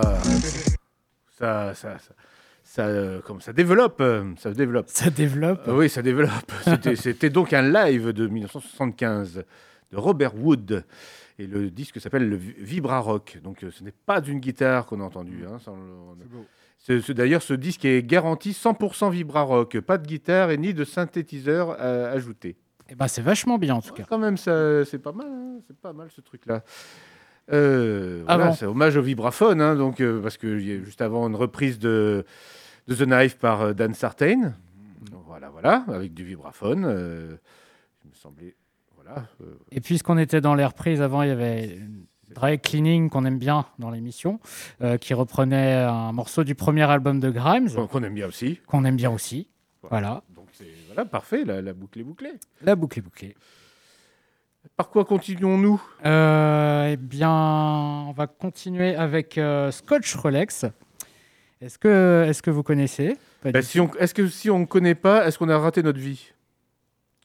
Ça, 1.38 1.74
ça, 1.74 1.98
ça, 1.98 2.12
ça, 2.64 2.82
euh, 2.86 3.20
comme 3.20 3.40
ça 3.40 3.52
développe, 3.52 4.00
euh, 4.00 4.32
ça 4.38 4.50
développe. 4.52 4.86
Ça 4.88 5.10
développe. 5.10 5.66
Euh, 5.68 5.76
oui, 5.76 5.88
ça 5.88 6.02
développe. 6.02 6.30
C'était- 6.96 7.30
donc 7.30 7.52
un 7.52 7.62
live 7.62 8.12
de 8.12 8.26
1975 8.26 9.44
de 9.92 9.96
Robert 9.96 10.34
Wood. 10.36 10.84
Et 11.40 11.46
le 11.46 11.70
disque 11.70 12.00
s'appelle 12.00 12.28
le 12.28 12.34
Vi- 12.36 12.54
Vibra 12.58 12.98
Rock. 12.98 13.38
Donc 13.44 13.64
ce 13.70 13.84
n'est 13.84 13.92
pas 14.06 14.20
d'une 14.20 14.40
guitare 14.40 14.86
qu'on 14.86 15.00
a 15.00 15.04
entendu. 15.04 15.44
hein, 15.48 15.58
ça, 15.64 15.72
D'ailleurs, 17.14 17.42
ce 17.42 17.54
disque 17.54 17.84
est 17.84 18.02
garanti 18.02 18.52
100% 18.52 19.10
Vibra 19.10 19.42
Rock. 19.42 19.78
Pas 19.80 19.98
de 19.98 20.06
guitare 20.06 20.50
et 20.50 20.56
ni 20.58 20.74
de 20.74 20.84
synthétiseur 20.84 21.76
euh, 21.80 22.12
ajouté. 22.14 22.56
Eh 22.90 22.94
ben, 22.94 23.06
c'est 23.06 23.20
vachement 23.22 23.58
bien 23.58 23.74
en 23.76 23.82
tout 23.82 23.92
cas. 23.92 24.04
Quand 24.08 24.18
même, 24.18 24.36
ça, 24.36 24.84
c'est 24.84 24.98
pas 24.98 25.12
mal. 25.12 25.26
hein, 25.28 25.58
c'est 25.66 25.76
pas 25.76 25.92
mal 25.92 26.08
ce 26.10 26.20
truc-là. 26.22 26.64
Euh, 27.52 28.22
voilà, 28.26 28.52
c'est 28.52 28.66
hommage 28.66 28.96
au 28.96 29.02
vibraphone, 29.02 29.60
hein, 29.60 29.74
donc, 29.74 30.00
euh, 30.00 30.20
parce 30.20 30.36
a 30.42 30.84
juste 30.84 31.00
avant 31.00 31.26
une 31.28 31.36
reprise 31.36 31.78
de, 31.78 32.24
de 32.88 32.94
The 32.94 33.06
Knife 33.06 33.38
par 33.38 33.62
euh, 33.62 33.72
Dan 33.72 33.94
Sartain. 33.94 34.54
Voilà, 35.26 35.48
voilà, 35.50 35.84
avec 35.88 36.14
du 36.14 36.24
vibraphone. 36.24 36.80
il 38.04 38.10
me 38.10 38.14
semblait. 38.14 38.56
Voilà. 38.94 39.26
Et 39.70 39.80
puisqu'on 39.80 40.18
était 40.18 40.40
dans 40.40 40.54
les 40.54 40.64
reprises 40.64 41.00
avant, 41.00 41.22
il 41.22 41.28
y 41.28 41.32
avait 41.32 41.78
Dry 42.34 42.58
Cleaning 42.58 43.08
qu'on 43.08 43.24
aime 43.24 43.38
bien 43.38 43.66
dans 43.78 43.90
l'émission, 43.90 44.40
qui 45.00 45.14
reprenait 45.14 45.74
un 45.74 46.12
morceau 46.12 46.44
du 46.44 46.54
premier 46.54 46.82
album 46.82 47.20
de 47.20 47.30
Grimes. 47.30 47.68
Qu'on 47.88 48.02
aime 48.02 48.14
bien 48.14 48.26
aussi. 48.26 48.60
Qu'on 48.66 48.84
aime 48.84 48.96
bien 48.96 49.10
aussi. 49.10 49.48
Voilà. 49.82 50.22
Donc 50.34 50.48
c'est 50.52 50.66
voilà, 50.88 51.04
parfait, 51.04 51.44
la, 51.44 51.62
la 51.62 51.72
boucle 51.72 52.00
est 52.00 52.04
bouclée. 52.04 52.32
La 52.62 52.74
boucle 52.74 52.98
est 52.98 53.02
bouclée. 53.02 53.36
Par 54.76 54.90
quoi 54.90 55.04
continuons-nous? 55.04 55.80
Euh, 56.04 56.90
eh 56.92 56.96
bien, 56.96 57.30
on 57.30 58.12
va 58.12 58.26
continuer 58.26 58.94
avec 58.94 59.38
euh, 59.38 59.70
Scotch 59.70 60.14
Rolex. 60.14 60.66
Est-ce 61.60 61.78
que, 61.78 62.24
est 62.28 62.40
que 62.40 62.50
vous 62.50 62.62
connaissez? 62.62 63.16
Bah, 63.44 63.62
si 63.62 63.80
on- 63.80 63.90
Est-ce 63.98 64.14
que 64.14 64.28
si 64.28 64.50
on 64.50 64.60
ne 64.60 64.64
connaît 64.66 64.94
pas, 64.94 65.26
est-ce 65.26 65.38
qu'on 65.38 65.48
a 65.48 65.58
raté 65.58 65.82
notre 65.82 65.98
vie? 65.98 66.32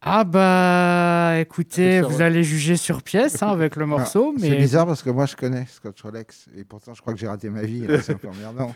Ah 0.06 0.26
bah 0.26 1.40
écoutez, 1.40 2.02
vous 2.02 2.22
allez 2.22 2.44
juger 2.44 2.76
sur 2.76 3.02
pièce 3.04 3.42
hein, 3.42 3.48
avec 3.48 3.78
le 3.78 3.86
morceau, 3.86 4.34
Ah, 4.36 4.40
mais 4.42 4.50
C'est 4.50 4.56
bizarre 4.58 4.86
parce 4.86 5.02
que 5.02 5.10
moi 5.10 5.26
je 5.26 5.36
connais 5.38 5.66
Scotch 5.66 6.02
Rolex 6.02 6.48
et 6.58 6.66
pourtant 6.66 6.94
je 6.94 7.00
crois 7.02 7.14
que 7.14 7.20
j'ai 7.20 7.28
raté 7.28 7.50
ma 7.50 7.62
vie. 7.62 7.88
là, 7.88 8.02
C'est 8.02 8.14
un 8.14 8.18
peu 8.18 8.28
emmerdant. 8.28 8.76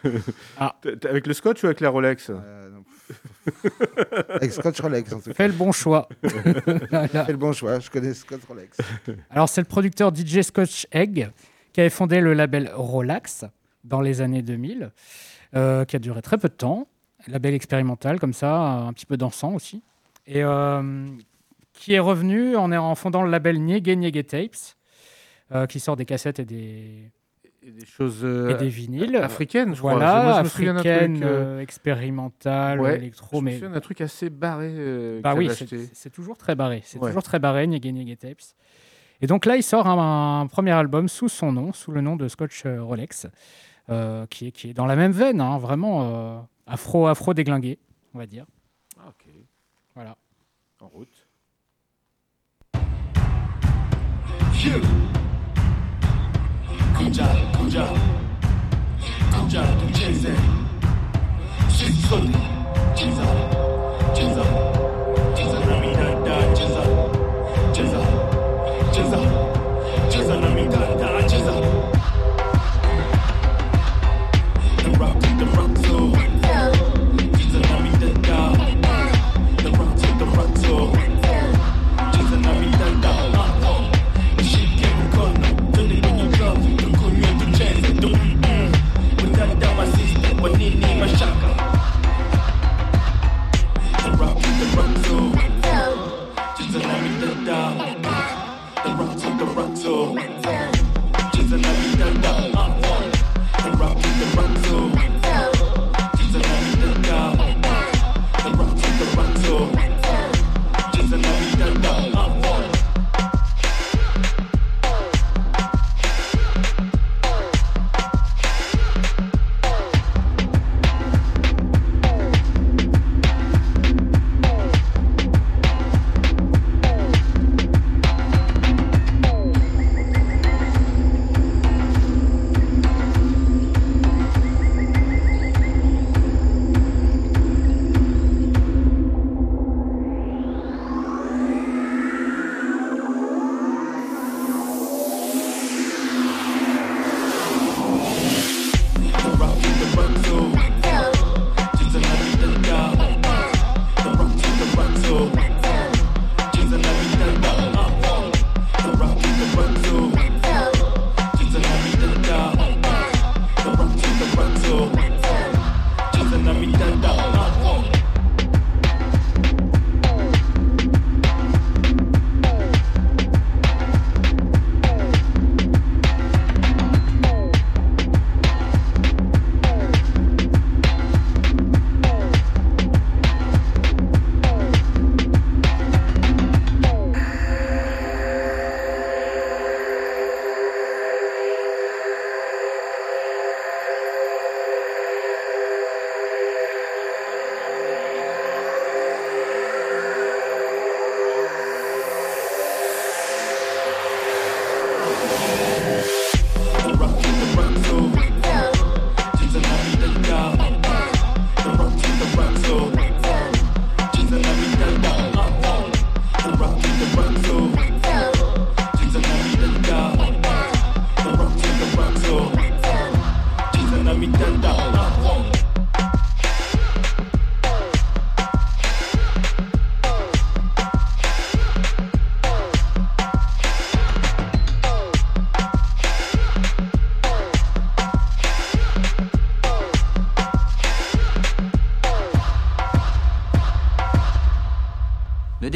T- 0.82 1.07
Avec 1.07 1.28
le 1.28 1.34
scotch 1.34 1.63
ou 1.63 1.65
avec 1.65 1.82
la 1.82 1.89
Rolex 1.89 2.30
Euh. 2.30 2.69
Avec 4.30 4.53
Scotch 4.53 4.80
Rolex 4.80 5.11
en 5.11 5.19
tout 5.19 5.30
cas. 5.30 5.34
Fais 5.34 5.47
le 5.47 5.53
bon 5.53 5.73
choix. 5.73 6.07
Fais 6.23 7.25
le 7.28 7.36
bon 7.38 7.51
choix, 7.51 7.80
je 7.80 7.89
connais 7.89 8.13
Scotch 8.13 8.43
Rolex. 8.47 8.78
Alors 9.30 9.49
c'est 9.49 9.61
le 9.61 9.67
producteur 9.67 10.13
DJ 10.15 10.41
Scotch 10.43 10.88
Egg 10.91 11.30
qui 11.73 11.82
avait 11.82 11.89
fondé 11.89 12.21
le 12.21 12.34
label 12.34 12.71
Relax 12.73 13.43
dans 13.84 13.99
les 14.01 14.21
années 14.21 14.41
2000, 14.43 14.91
euh, 15.55 15.84
qui 15.84 15.95
a 15.97 15.99
duré 15.99 16.21
très 16.21 16.38
peu 16.38 16.47
de 16.47 16.53
temps, 16.53 16.88
label 17.28 17.53
expérimental 17.53 18.17
comme 18.19 18.34
ça, 18.34 18.55
un 18.61 18.93
petit 18.93 19.05
peu 19.05 19.17
dansant 19.17 19.53
aussi, 19.53 19.84
et 20.28 20.43
euh, 20.43 21.07
qui 21.73 21.93
est 21.93 21.99
revenu 21.99 22.55
en, 22.55 22.71
en 22.71 22.95
fondant 22.95 23.23
le 23.23 23.32
label 23.32 23.59
Niege 23.61 23.88
Niege 23.97 24.25
Tapes, 24.28 24.75
euh, 25.53 25.65
qui 25.65 25.80
sort 25.80 25.95
des 25.95 26.05
cassettes 26.05 26.39
et 26.39 26.45
des, 26.45 27.11
Et 27.63 27.71
des 27.71 27.86
choses 27.86 28.19
euh, 28.23 28.49
et 28.49 28.55
des 28.55 28.67
vinyles. 28.69 29.15
africaines, 29.17 29.73
je 29.73 29.80
crois. 29.80 29.93
Voilà, 29.93 30.23
Moi, 30.23 30.34
je 30.39 30.43
me 30.43 30.49
souviens 30.49 30.73
d'un 30.73 30.80
africaine, 30.82 31.19
truc, 31.21 31.61
expérimentale, 31.61 32.80
ouais, 32.82 32.95
électro, 32.97 33.38
je 33.39 33.43
me 33.43 33.49
mais 33.51 33.59
d'un 33.59 33.80
truc 33.80 34.01
assez 34.01 34.30
barré. 34.30 34.69
euh, 34.69 35.21
bah 35.21 35.34
oui, 35.36 35.49
c'est 35.93 36.09
toujours 36.09 36.38
très 36.38 36.55
barré. 36.55 36.82
C'est 36.84 36.99
Ouais. 36.99 37.09
toujours 37.09 37.23
très 37.23 37.39
barré, 37.39 37.65
Niege 37.67 37.86
Niege 37.86 38.17
Tapes. 38.17 38.41
Et 39.21 39.28
donc 39.28 39.45
là, 39.45 39.55
il 39.55 39.63
sort 39.63 39.88
un, 39.88 40.41
un 40.41 40.47
premier 40.47 40.71
album 40.71 41.07
sous 41.07 41.30
son 41.30 41.51
nom, 41.51 41.73
sous 41.73 41.91
le 41.91 42.01
nom 42.01 42.15
de 42.17 42.28
Scotch 42.28 42.63
Rolex, 42.65 43.28
euh, 43.89 44.25
qui, 44.28 44.47
est, 44.47 44.51
qui 44.51 44.69
est 44.69 44.73
dans 44.73 44.86
la 44.86 44.95
même 44.95 45.11
veine, 45.11 45.41
hein, 45.41 45.57
vraiment 45.57 46.47
afro, 46.67 47.07
afro 47.07 47.34
déglingué, 47.34 47.80
on 48.13 48.19
va 48.19 48.25
dire. 48.25 48.45
Voilà. 49.97 50.15
En 50.79 50.85
route. 50.93 51.25
You. 54.63 54.79
Kuja, 56.95 57.25
kuja. 57.57 57.85
Kuja, 59.33 59.63
tucheze. 59.79 60.35
Sisi 61.69 62.01
sote. 62.07 62.37
Cheza. 62.95 63.25
Cheza. 64.13 64.43
Cheza 65.35 65.59
na 65.65 65.79
midada, 65.79 66.53
cheza. 66.53 66.83
Cheza. 67.73 68.01
Cheza. 68.91 69.19
Cheza 70.11 70.35
na 70.39 70.49
midada, 70.49 71.23
cheza. 71.27 71.53
The 74.83 74.89
rock 74.99 75.19
the 75.39 75.45
rock 75.57 75.76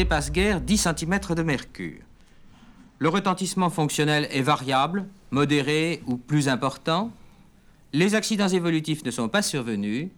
dépasse 0.01 0.31
guère 0.31 0.61
10 0.61 0.87
cm 0.97 1.19
de 1.35 1.43
mercure. 1.43 1.99
Le 2.97 3.07
retentissement 3.07 3.69
fonctionnel 3.69 4.27
est 4.31 4.41
variable, 4.41 5.05
modéré 5.29 6.01
ou 6.07 6.17
plus 6.17 6.49
important. 6.49 7.11
Les 7.93 8.15
accidents 8.15 8.47
évolutifs 8.47 9.05
ne 9.05 9.11
sont 9.11 9.29
pas 9.29 9.43
survenus. 9.43 10.09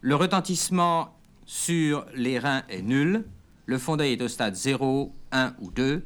Le 0.00 0.16
retentissement 0.16 1.14
sur 1.46 2.06
les 2.16 2.40
reins 2.40 2.62
est 2.68 2.82
nul. 2.82 3.24
Le 3.66 3.78
fond 3.78 3.96
d'œil 3.96 4.14
est 4.14 4.22
au 4.22 4.26
stade 4.26 4.56
0, 4.56 5.12
1 5.30 5.52
ou 5.60 5.70
2. 5.70 6.04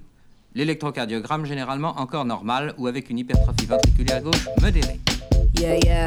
L'électrocardiogramme 0.55 1.47
généralement 1.47 1.99
encore 1.99 2.27
normal 2.27 2.75
ou 2.77 2.89
avec 2.89 3.09
une 3.09 3.20
hypertrophie 3.20 3.64
ventriculaire 3.64 4.20
gauche 4.20 4.47
modérée. 4.61 5.01
Yeah, 5.59 5.79
yeah. 5.79 6.05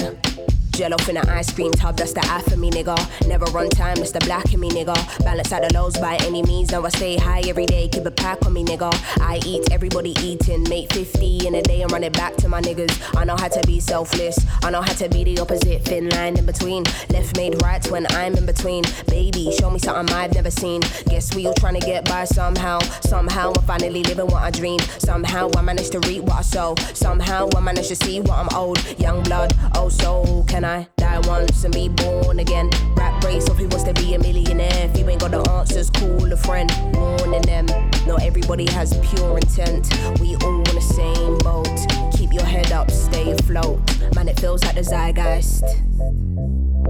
Jello 0.78 0.98
in 1.10 1.18
an 1.18 1.28
ice 1.28 1.52
cream 1.52 1.72
tub, 1.72 1.98
that's 1.98 2.14
the 2.14 2.24
eye 2.26 2.42
for 2.42 2.56
me, 2.56 2.70
nigga. 2.70 2.96
Never 3.28 3.46
run 3.46 3.68
time, 3.68 3.96
that's 3.96 4.12
the 4.12 4.20
black 4.20 4.54
in 4.54 4.60
me, 4.60 4.70
nigga. 4.70 4.96
Balance 5.24 5.52
out 5.52 5.68
the 5.68 5.74
lows 5.74 5.98
by 5.98 6.18
any 6.18 6.44
means. 6.44 6.72
Now 6.72 6.86
I 6.86 6.90
stay 6.90 7.18
high 7.18 7.42
every 7.48 7.66
day, 7.66 7.88
keep 7.88 8.06
a 8.06 8.12
pack 8.12 8.46
on 8.46 8.54
me, 8.54 8.64
nigga. 8.64 8.94
I 9.20 9.40
eat, 9.44 9.72
everybody 9.72 10.12
eating. 10.22 10.70
Make 10.70 10.94
50 10.94 11.48
in 11.48 11.56
a 11.56 11.64
day 11.64 11.82
and 11.82 11.92
run 11.92 12.04
it 12.04 12.14
back 12.14 12.36
to 12.38 12.48
my 12.48 12.62
niggas. 12.62 12.94
I 13.18 13.24
know 13.24 13.36
how 13.36 13.48
to 13.48 13.66
be 13.66 13.80
selfless. 13.80 14.38
I 14.62 14.70
know 14.70 14.84
how 14.84 14.94
to 14.94 15.10
be 15.10 15.24
the 15.24 15.40
opposite, 15.40 15.84
thin 15.84 16.10
line 16.10 16.38
in 16.38 16.46
between. 16.46 16.84
Left 17.10 17.36
made 17.36 17.60
right 17.64 17.84
when 17.90 18.06
I'm 18.12 18.36
in 18.36 18.46
between. 18.46 18.84
Baby, 19.08 19.52
show 19.60 19.72
me 19.72 19.80
something 19.80 20.16
I've 20.16 20.36
never 20.36 20.52
seen. 20.52 20.82
Guess 21.10 21.34
we 21.34 21.48
all 21.48 21.56
trying 21.56 21.80
to 21.80 21.86
get 21.88 22.06
by 22.06 22.26
somehow. 22.26 22.82
Somehow 23.02 23.52
I'm 23.58 23.64
finally 23.64 24.04
living 24.04 24.28
what 24.28 24.44
I 24.44 24.52
dream. 24.52 24.80
Somehow 25.00 25.50
I 25.58 25.62
managed 25.64 25.94
to 25.94 26.00
reap 26.02 26.22
what 26.22 26.38
I 26.38 26.42
sow. 26.44 26.76
Somehow 26.94 27.50
I 27.56 27.62
managed 27.62 27.90
to 27.90 27.96
see 27.96 28.20
what 28.20 28.38
I'm 28.38 28.50
owed. 28.54 28.78
Young 29.00 29.24
blood, 29.24 29.58
oh 29.74 29.90
so 29.90 30.46
can 30.48 30.64
I 30.64 30.67
die 30.68 31.20
once 31.28 31.64
and 31.64 31.74
be 31.74 31.88
born 31.88 32.40
again? 32.40 32.70
Rap 32.96 33.24
race 33.24 33.48
of 33.50 33.58
who 33.58 33.68
wants 33.70 33.84
to 33.84 33.94
be 33.94 34.14
a 34.16 34.20
millionaire. 34.20 34.90
If 34.90 34.98
you 34.98 35.08
ain't 35.10 35.22
got 35.22 35.32
the 35.32 35.42
answers, 35.52 35.90
call 35.90 36.32
a 36.32 36.36
friend. 36.36 36.70
Warning 36.94 37.42
them, 37.44 37.66
not 38.06 38.22
everybody 38.22 38.70
has 38.72 38.98
pure 39.10 39.38
intent. 39.38 39.88
We 40.20 40.36
all 40.36 40.58
in 40.58 40.76
the 40.76 40.82
same 40.82 41.38
boat. 41.40 42.18
Keep 42.18 42.34
your 42.34 42.46
head 42.46 42.72
up, 42.72 42.92
stay 42.92 43.32
afloat. 43.32 43.80
Man, 44.16 44.28
it 44.28 44.40
feels 44.40 44.64
like 44.64 44.76
the 44.76 44.84
zeitgeist. 44.84 45.64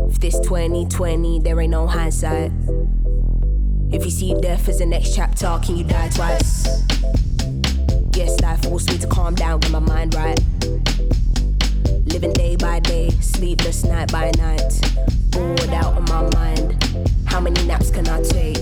If 0.09 0.19
this 0.19 0.39
2020, 0.39 1.41
there 1.41 1.59
ain't 1.59 1.71
no 1.71 1.85
hindsight. 1.85 2.51
If 3.91 4.03
you 4.03 4.11
see 4.11 4.33
death 4.41 4.67
as 4.69 4.79
the 4.79 4.85
next 4.85 5.15
chapter, 5.15 5.59
can 5.63 5.77
you 5.77 5.83
die 5.83 6.09
twice? 6.09 6.81
Guess 8.11 8.41
life 8.41 8.63
forced 8.63 8.89
me 8.89 8.97
to 8.97 9.07
calm 9.07 9.35
down, 9.35 9.59
get 9.59 9.71
my 9.71 9.79
mind 9.79 10.15
right. 10.15 10.39
Living 12.07 12.31
day 12.33 12.55
by 12.55 12.79
day, 12.79 13.09
sleepless 13.19 13.83
night 13.83 14.11
by 14.11 14.31
night. 14.37 14.81
Bored 15.31 15.69
out 15.69 15.97
of 15.97 16.07
my 16.09 16.21
mind. 16.33 16.75
How 17.25 17.39
many 17.41 17.61
naps 17.65 17.91
can 17.91 18.07
I 18.07 18.21
take? 18.21 18.57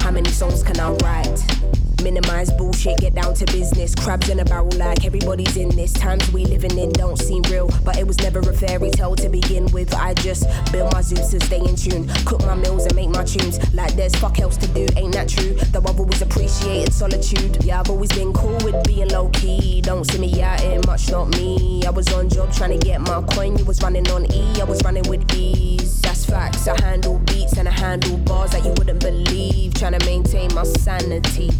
How 0.00 0.12
many 0.12 0.30
songs 0.30 0.62
can 0.62 0.78
I 0.78 0.90
write? 1.02 1.57
Minimize 2.02 2.52
bullshit, 2.52 2.98
get 2.98 3.14
down 3.14 3.34
to 3.34 3.44
business. 3.46 3.94
Crabs 3.94 4.28
in 4.28 4.40
a 4.40 4.44
barrel 4.44 4.70
like 4.76 5.04
everybody's 5.04 5.56
in 5.56 5.68
this. 5.70 5.92
Times 5.92 6.30
we 6.32 6.44
living 6.44 6.78
in 6.78 6.90
don't 6.92 7.18
seem 7.18 7.42
real, 7.50 7.70
but 7.84 7.98
it 7.98 8.06
was 8.06 8.18
never 8.18 8.38
a 8.40 8.52
fairy 8.52 8.90
tale 8.90 9.16
to 9.16 9.28
begin 9.28 9.66
with. 9.72 9.92
I 9.94 10.14
just 10.14 10.46
build 10.72 10.92
my 10.92 11.02
Zeus 11.02 11.32
and 11.32 11.42
stay 11.42 11.60
in 11.60 11.76
tune. 11.76 12.08
Cook 12.24 12.42
my 12.42 12.54
meals 12.54 12.86
and 12.86 12.94
make 12.94 13.10
my 13.10 13.24
tunes. 13.24 13.58
Like 13.74 13.94
there's 13.94 14.14
fuck 14.16 14.38
else 14.38 14.56
to 14.58 14.66
do, 14.68 14.86
ain't 14.96 15.12
that 15.14 15.28
true? 15.28 15.54
Though 15.72 15.82
I've 15.86 15.98
always 15.98 16.22
appreciated 16.22 16.92
solitude. 16.92 17.64
Yeah, 17.64 17.80
I've 17.80 17.90
always 17.90 18.10
been 18.10 18.32
cool 18.32 18.58
with 18.64 18.86
being 18.86 19.08
low 19.08 19.28
key. 19.30 19.80
Don't 19.80 20.04
see 20.04 20.18
me 20.18 20.42
out 20.42 20.60
here 20.60 20.80
much, 20.86 21.10
not 21.10 21.28
me. 21.36 21.84
I 21.84 21.90
was 21.90 22.12
on 22.12 22.28
job 22.28 22.52
trying 22.52 22.78
to 22.78 22.86
get 22.86 23.00
my 23.00 23.22
coin. 23.22 23.56
You 23.56 23.64
was 23.64 23.82
running 23.82 24.08
on 24.10 24.30
E, 24.32 24.60
I 24.60 24.64
was 24.64 24.82
running 24.84 25.08
with 25.08 25.24
ease. 25.34 26.00
That's 26.00 26.24
facts. 26.24 26.68
I 26.68 26.80
handle 26.80 27.18
beats 27.18 27.56
and 27.56 27.68
I 27.68 27.72
handle 27.72 28.16
bars 28.18 28.52
that 28.52 28.64
you 28.64 28.70
wouldn't 28.70 29.00
believe. 29.00 29.74
Trying 29.74 29.98
to 29.98 30.06
maintain 30.06 30.54
my 30.54 30.64
sanity. 30.64 31.50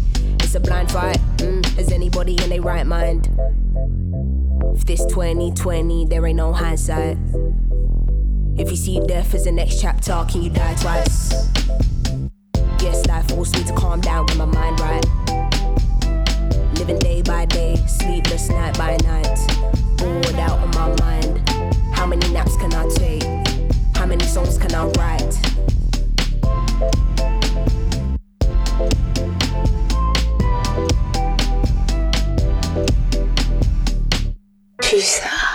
It's 0.49 0.55
a 0.55 0.59
blind 0.59 0.91
fight. 0.91 1.19
Mm, 1.37 1.77
is 1.77 1.91
anybody 1.91 2.35
in 2.43 2.49
their 2.49 2.63
right 2.63 2.83
mind? 2.83 3.29
If 4.75 4.83
this 4.83 5.05
2020, 5.05 6.05
there 6.05 6.25
ain't 6.25 6.37
no 6.37 6.51
hindsight. 6.51 7.19
If 8.57 8.71
you 8.71 8.75
see 8.75 8.99
death 9.05 9.35
as 9.35 9.43
the 9.43 9.51
next 9.51 9.79
chapter, 9.79 10.25
can 10.27 10.41
you 10.41 10.49
die 10.49 10.73
twice? 10.73 11.51
Yes, 12.81 13.05
life 13.05 13.29
forced 13.29 13.59
me 13.59 13.63
to 13.65 13.73
calm 13.73 14.01
down, 14.01 14.25
get 14.25 14.37
my 14.37 14.45
mind 14.45 14.79
right. 14.79 15.05
Living 16.79 16.97
day 16.97 17.21
by 17.21 17.45
day, 17.45 17.75
sleepless 17.85 18.49
night 18.49 18.75
by 18.75 18.97
night. 19.03 19.37
Bored 19.97 20.33
out 20.39 20.57
of 20.67 20.73
my 20.73 20.95
mind. 20.95 21.47
How 21.93 22.07
many 22.07 22.27
naps 22.33 22.57
can 22.57 22.73
I 22.73 22.89
take? 22.95 23.23
How 23.95 24.07
many 24.07 24.23
songs 24.23 24.57
can 24.57 24.73
I 24.73 24.85
write? 24.97 25.48
Putain. 34.89 35.48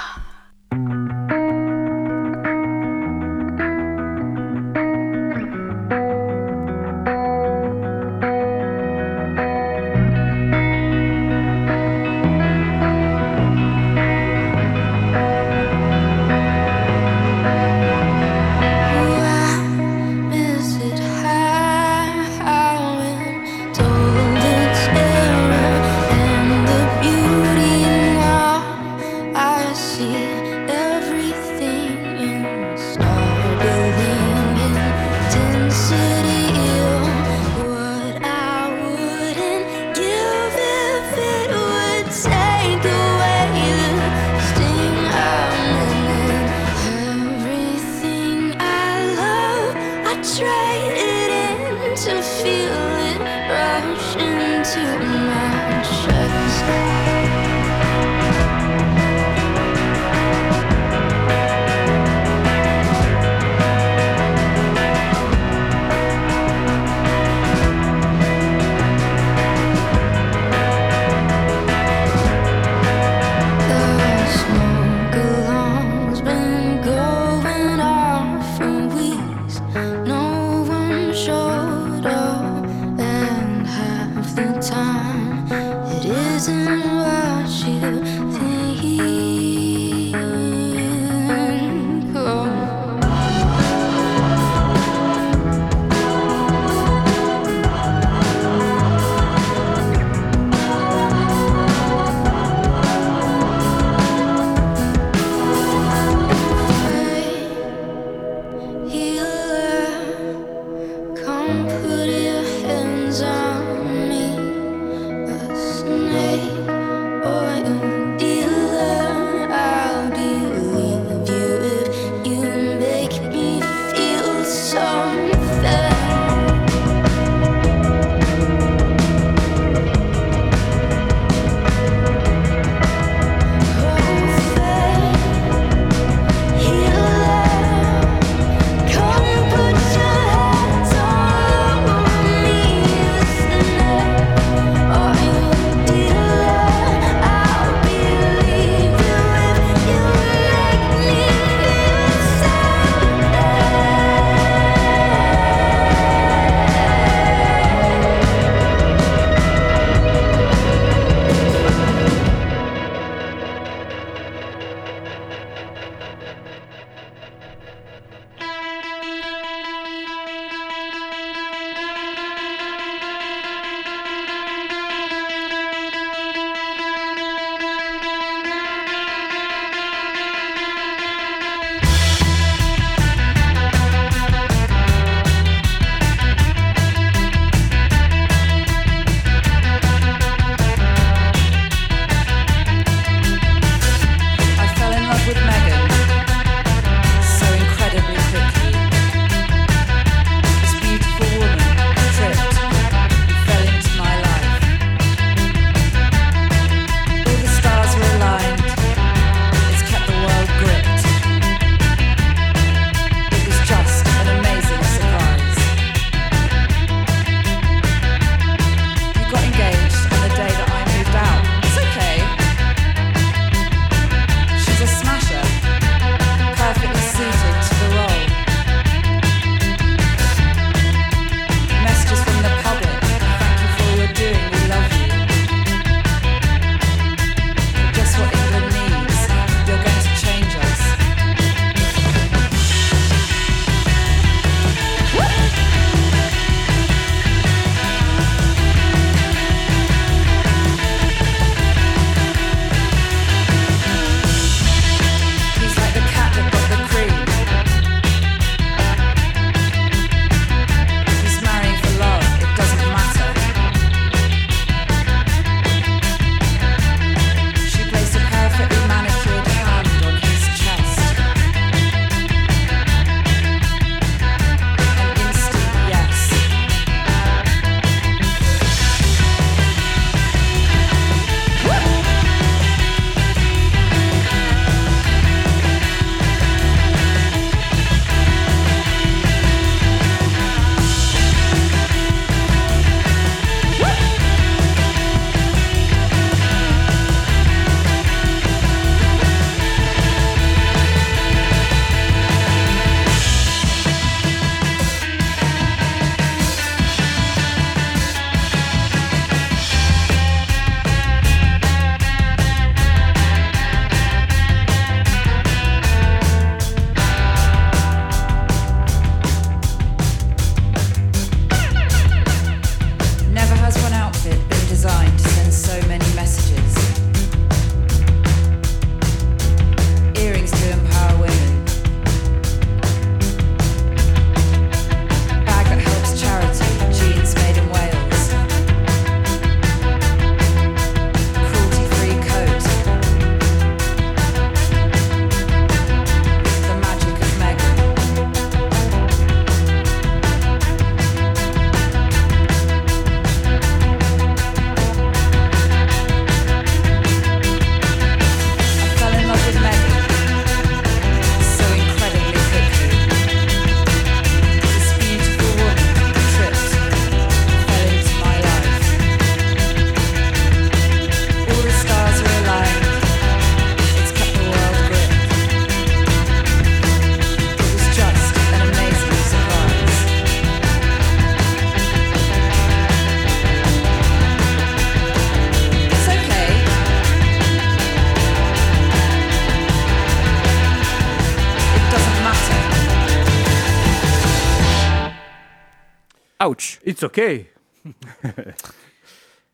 Ouch. 396.48 396.80
It's 396.84 397.02
okay. 397.02 397.46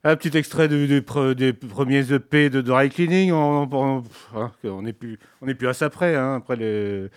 Un 0.03 0.16
petit 0.16 0.34
extrait 0.36 0.66
de- 0.66 0.86
de 0.86 1.01
pre- 1.01 1.34
des 1.34 1.53
premiers 1.53 2.11
EP 2.12 2.49
de 2.49 2.62
Dry 2.62 2.88
Cleaning. 2.88 3.32
On, 3.32 3.68
on, 3.70 4.03
hein, 4.34 4.51
on 4.64 4.82
n'est 4.82 4.95
plus, 4.95 5.18
on 5.43 5.47
n'est 5.47 5.55
plus 5.55 5.68
à 5.68 5.74
ça 5.74 5.91
près. 5.91 6.16
hein, 6.16 6.36
après 6.36 6.57
les, 6.57 7.09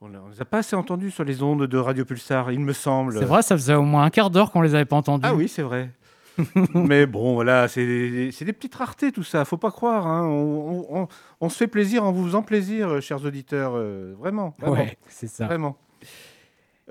on 0.00 0.08
ne 0.08 0.18
les 0.32 0.40
a 0.40 0.46
pas 0.46 0.58
assez 0.58 0.74
entendus 0.76 1.10
sur 1.10 1.24
les 1.24 1.42
ondes 1.42 1.66
de 1.66 1.76
Radio 1.78 2.06
Pulsar, 2.06 2.50
il 2.52 2.60
me 2.60 2.72
semble. 2.72 3.18
C'est 3.18 3.24
vrai, 3.26 3.42
ça 3.42 3.54
faisait 3.54 3.74
au 3.74 3.82
moins 3.82 4.04
un 4.04 4.10
quart 4.10 4.30
d'heure 4.30 4.50
qu'on 4.50 4.62
les 4.62 4.74
avait 4.74 4.86
pas 4.86 4.96
entendus. 4.96 5.26
Ah 5.28 5.34
oui, 5.34 5.46
c'est 5.46 5.60
vrai. 5.62 5.90
Mais 6.74 7.04
bon, 7.06 7.34
voilà, 7.34 7.68
c'est 7.68 7.84
des, 7.86 8.30
c'est 8.32 8.44
des 8.46 8.52
petites 8.54 8.74
raretés 8.74 9.12
tout 9.12 9.22
ça, 9.22 9.44
faut 9.44 9.56
pas 9.58 9.70
croire. 9.70 10.06
hein. 10.06 10.22
On, 10.26 10.86
on- 10.90 11.02
on- 11.02 11.08
on 11.42 11.48
se 11.50 11.56
fait 11.58 11.66
plaisir 11.66 12.02
en 12.04 12.12
vous 12.12 12.24
faisant 12.24 12.42
plaisir, 12.42 13.00
chers 13.02 13.22
auditeurs, 13.26 13.72
euh, 13.76 14.14
vraiment. 14.18 14.54
vraiment. 14.58 14.74
Ouais, 14.76 14.96
c'est 15.08 15.28
ça. 15.28 15.44
Vraiment. 15.46 15.76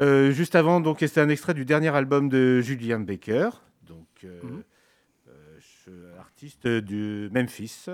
Euh, 0.01 0.31
juste 0.31 0.55
avant, 0.55 0.81
donc, 0.81 0.97
c'était 0.99 1.21
un 1.21 1.29
extrait 1.29 1.53
du 1.53 1.63
dernier 1.65 1.89
album 1.95 2.27
de 2.29 2.59
Julian 2.61 2.99
Baker, 2.99 3.49
donc 3.83 4.07
euh, 4.23 4.41
Mhm. 4.43 4.63
euh, 5.87 6.19
artiste 6.19 6.67
du 6.67 7.29
Memphis. 7.33 7.85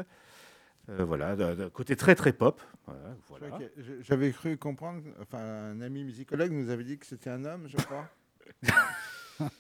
Euh, 0.90 1.06
voilà, 1.06 1.36
d'un 1.36 1.70
côté 1.70 1.96
très 1.96 2.16
très 2.16 2.34
pop. 2.34 2.60
Voilà, 3.30 3.60
J'avais 4.02 4.32
cru 4.32 4.58
comprendre, 4.58 5.04
enfin, 5.22 5.38
un 5.40 5.80
ami 5.82 6.04
musicologue 6.04 6.52
nous 6.52 6.70
avait 6.72 6.84
dit 6.84 6.98
que 6.98 7.06
c'était 7.06 7.30
un 7.30 7.46
homme, 7.46 7.68
je 7.68 7.78
crois. 7.78 8.10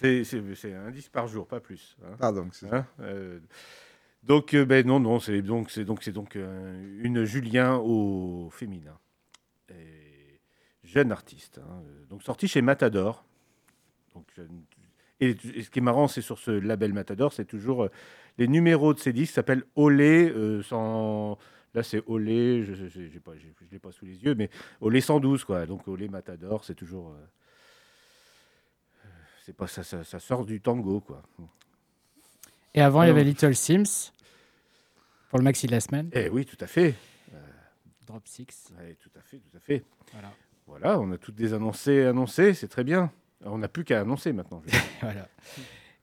C'est- 0.00 0.74
un 0.74 0.90
disque 0.90 1.10
par 1.12 1.26
jour, 1.28 1.46
pas 1.46 1.60
plus. 1.60 1.96
hein. 2.04 2.16
Pardon. 2.18 2.48
Hein, 2.70 2.86
euh, 3.00 3.38
donc, 4.22 4.54
euh, 4.54 4.64
ben, 4.64 4.86
non, 4.86 5.00
non, 5.00 5.18
c'est 5.20 5.40
donc, 5.42 5.70
c'est 5.70 5.84
donc, 5.84 6.02
c'est 6.02 6.12
donc 6.12 6.36
euh, 6.36 7.00
une 7.02 7.24
Julien 7.24 7.76
au 7.76 8.50
féminin. 8.50 8.98
Jeune 10.94 11.12
artiste. 11.12 11.58
hein, 11.58 11.82
donc, 12.08 12.22
sorti 12.22 12.46
chez 12.48 12.62
Matador. 12.62 13.24
Donc, 14.14 14.26
et, 15.20 15.30
et 15.54 15.62
ce 15.62 15.70
qui 15.70 15.80
est 15.80 15.82
marrant, 15.82 16.06
c'est 16.08 16.22
sur 16.22 16.38
ce 16.38 16.50
label 16.52 16.92
Matador, 16.92 17.32
c'est 17.32 17.44
toujours 17.44 17.84
euh, 17.84 17.88
les 18.38 18.46
numéros 18.48 18.94
de 18.94 18.98
ces 19.00 19.12
disques 19.12 19.34
s'appellent 19.34 19.64
Olé 19.74 20.30
euh, 20.30 20.62
sans. 20.62 21.36
Là, 21.74 21.82
c'est 21.82 22.02
Olé, 22.06 22.64
je 22.64 22.72
ne 23.00 23.08
l'ai 23.72 23.78
pas 23.80 23.90
sous 23.90 24.04
les 24.04 24.16
yeux, 24.24 24.36
mais 24.36 24.48
Olé 24.80 25.00
112, 25.00 25.44
quoi. 25.44 25.66
Donc, 25.66 25.88
Olé 25.88 26.08
Matador, 26.08 26.64
c'est 26.64 26.76
toujours. 26.76 27.10
euh, 27.10 27.26
c'est 29.44 29.56
pas 29.56 29.66
ça, 29.66 29.82
ça, 29.82 30.04
ça 30.04 30.20
sort 30.20 30.44
du 30.46 30.60
tango, 30.60 31.00
quoi. 31.00 31.22
Et 32.74 32.80
avant, 32.80 33.02
il 33.02 33.08
y 33.08 33.10
avait 33.10 33.24
Little 33.24 33.54
Sims 33.54 34.12
pour 35.28 35.38
le 35.38 35.44
maxi 35.44 35.66
de 35.66 35.72
la 35.72 35.80
semaine. 35.80 36.08
Eh 36.12 36.28
oui, 36.28 36.46
tout 36.46 36.56
à 36.60 36.66
fait. 36.66 36.94
Drop 38.06 38.22
Six. 38.26 38.72
Ouais, 38.78 38.96
tout 39.00 39.10
à 39.18 39.22
fait, 39.22 39.38
tout 39.38 39.56
à 39.56 39.60
fait. 39.60 39.82
Voilà. 40.12 40.32
Voilà, 40.66 40.98
on 40.98 41.12
a 41.12 41.18
toutes 41.18 41.34
des 41.34 41.52
annoncés 41.52 42.04
annoncés, 42.04 42.54
c'est 42.54 42.68
très 42.68 42.84
bien. 42.84 43.10
On 43.44 43.58
n'a 43.58 43.68
plus 43.68 43.84
qu'à 43.84 44.00
annoncer 44.00 44.32
maintenant. 44.32 44.62
Voilà. 45.02 45.28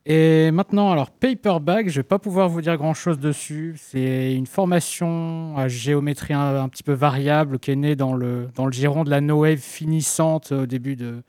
Et 0.05 0.49
maintenant, 0.51 0.91
alors 0.91 1.11
Paperback, 1.11 1.89
je 1.89 1.99
vais 1.99 2.03
pas 2.03 2.17
pouvoir 2.17 2.49
vous 2.49 2.61
dire 2.61 2.75
grand 2.77 2.93
chose 2.93 3.19
dessus. 3.19 3.75
C'est 3.77 4.33
une 4.33 4.47
formation 4.47 5.55
à 5.57 5.67
géométrie 5.67 6.33
un, 6.33 6.67
petit 6.69 6.81
peu 6.81 6.93
variable 6.93 7.59
qui 7.59 7.71
est 7.71 7.75
née 7.75 7.95
dans 7.95 8.13
le, 8.13 8.49
dans 8.55 8.65
le 8.65 8.71
giron 8.71 9.03
de 9.03 9.11
la 9.11 9.21
no 9.21 9.41
wave 9.41 9.57
finissante 9.59 10.51
au 10.51 10.65
début 10.65 10.95
de, 10.95 11.21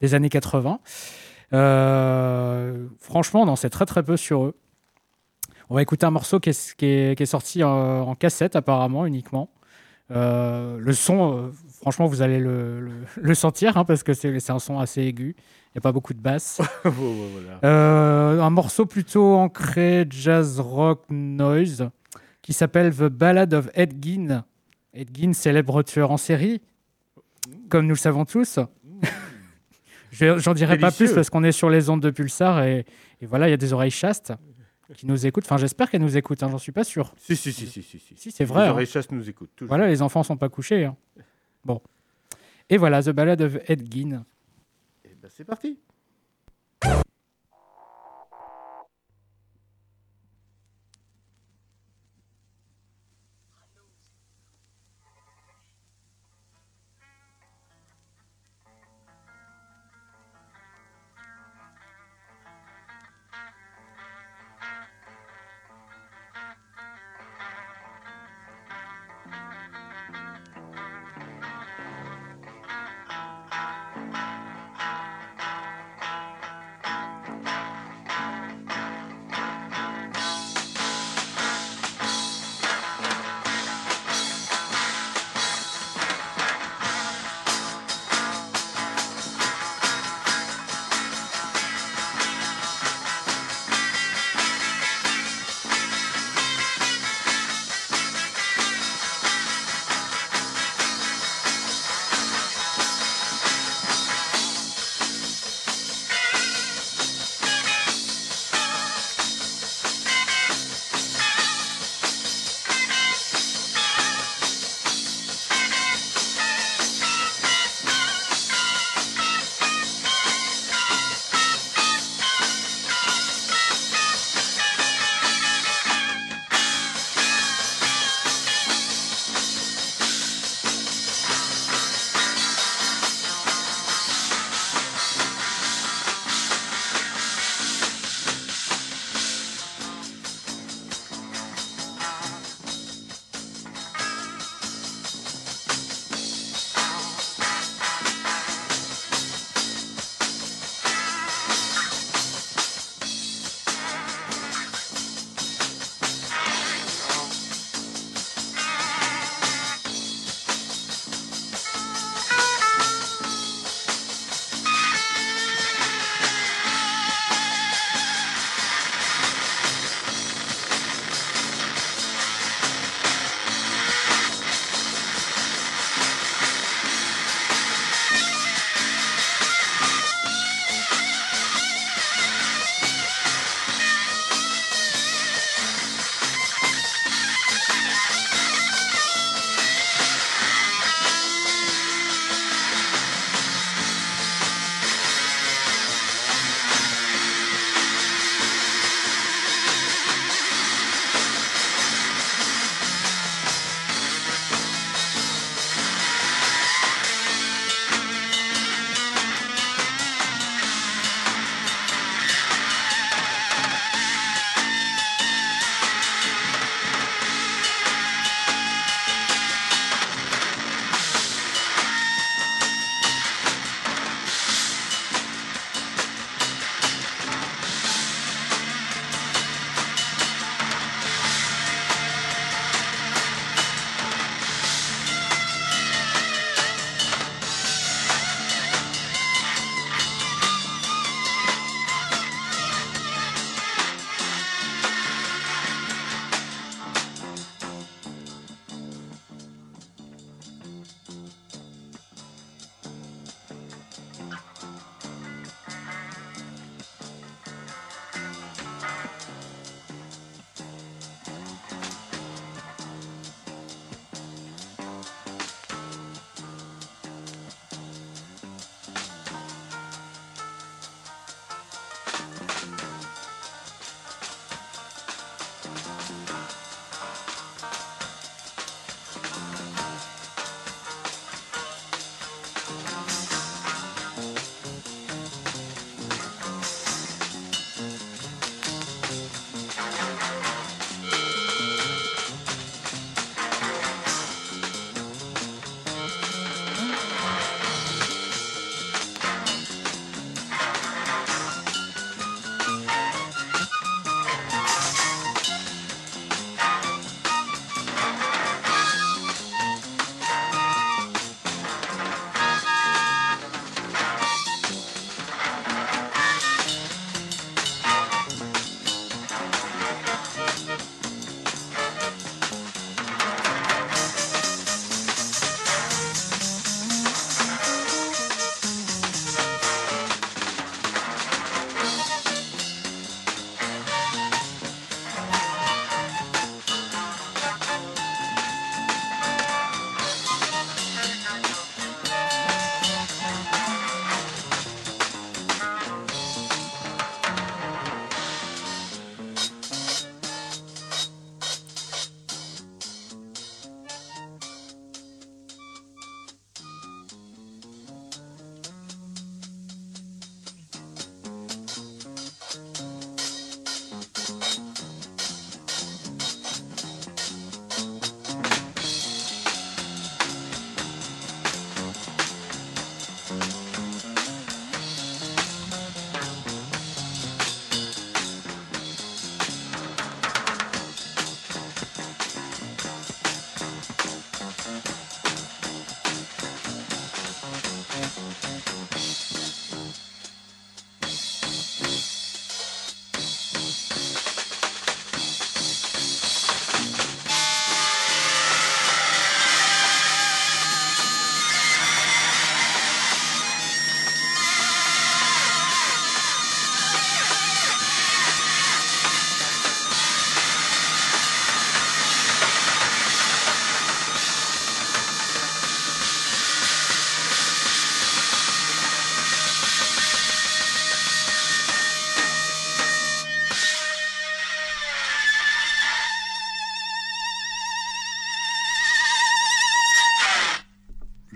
des 0.00 0.14
années 0.14 0.28
80. 0.28 0.80
Euh, 1.52 2.86
franchement, 2.98 3.42
on 3.42 3.48
en 3.48 3.56
sait 3.56 3.70
très 3.70 3.86
très 3.86 4.02
peu 4.02 4.16
sur 4.16 4.44
eux. 4.44 4.56
On 5.70 5.76
va 5.76 5.82
écouter 5.82 6.06
un 6.06 6.10
morceau 6.10 6.40
qui 6.40 6.50
est, 6.50 7.24
sorti 7.24 7.62
en 7.62 8.14
cassette 8.16 8.56
apparemment 8.56 9.06
uniquement. 9.06 9.50
Euh, 10.12 10.78
le 10.78 10.92
son, 10.92 11.36
euh, 11.36 11.50
franchement, 11.80 12.06
vous 12.06 12.22
allez 12.22 12.38
le, 12.38 12.80
le- 12.80 12.92
le 13.20 13.34
sentir 13.34 13.76
hein, 13.76 13.84
parce 13.84 14.02
que 14.04 14.12
c'est 14.14 14.50
un 14.50 14.58
son 14.60 14.78
assez 14.78 15.02
aigu. 15.02 15.34
Il 15.38 15.76
n'y 15.76 15.78
a 15.78 15.80
pas 15.80 15.92
beaucoup 15.92 16.14
de 16.14 16.20
basse. 16.20 16.60
Voilà. 16.84 17.58
Euh, 17.64 18.40
un 18.40 18.50
morceau 18.50 18.86
plutôt 18.86 19.34
ancré 19.34 20.06
jazz 20.08 20.60
rock 20.60 21.02
noise 21.10 21.88
qui 22.42 22.52
s'appelle 22.52 22.94
The 22.94 23.04
Ballad 23.08 23.52
of 23.52 23.68
Ed 23.74 23.94
Gein. 24.04 24.44
Ed 24.94 25.08
Gein, 25.16 25.32
célèbre 25.32 25.82
tueur 25.82 26.10
en 26.12 26.16
série, 26.16 26.62
comme 27.68 27.86
nous 27.86 27.94
le 27.94 27.98
savons 27.98 28.24
tous. 28.24 28.58
Je- 30.12 30.38
J'en 30.38 30.54
dirai 30.54 30.78
pas 30.78 30.90
plus 30.92 31.12
parce 31.12 31.28
qu'on 31.30 31.44
est 31.44 31.52
sur 31.52 31.68
les 31.68 31.90
ondes 31.90 32.00
de 32.00 32.10
Pulsar 32.10 32.62
et, 32.62 32.86
et 33.20 33.26
voilà, 33.26 33.48
il 33.48 33.50
y 33.50 33.54
a 33.54 33.58
des 33.58 33.72
oreilles 33.72 33.90
chastes 33.90 34.32
qui 34.94 35.06
nous 35.06 35.26
écoutent. 35.26 35.44
Enfin, 35.44 35.56
j'espère 35.56 35.90
qu'elles 35.90 36.00
nous 36.02 36.16
écoutent, 36.16 36.42
hein, 36.42 36.48
j'en 36.50 36.58
suis 36.58 36.72
pas 36.72 36.84
sûr. 36.84 37.12
Si, 37.18 37.34
si, 37.36 37.52
si, 37.52 37.66
si, 37.66 37.82
si. 37.82 37.98
Si, 37.98 38.14
Si, 38.16 38.30
c'est 38.30 38.44
vrai. 38.44 38.72
Les 38.74 38.82
hein. 38.82 38.84
chastes 38.84 39.10
nous 39.12 39.28
écoutent 39.28 39.50
toujours. 39.56 39.68
Voilà, 39.68 39.88
les 39.88 40.02
enfants 40.02 40.22
sont 40.22 40.36
pas 40.36 40.48
couchés. 40.48 40.84
hein. 40.84 40.96
Bon. 41.64 41.80
Et 42.70 42.76
voilà, 42.76 43.02
The 43.02 43.10
Ballad 43.10 43.40
of 43.42 43.56
Ed 43.68 43.92
Gein. 43.92 44.24
Eh 45.04 45.14
ben, 45.20 45.28
c'est 45.34 45.44
parti. 45.44 45.78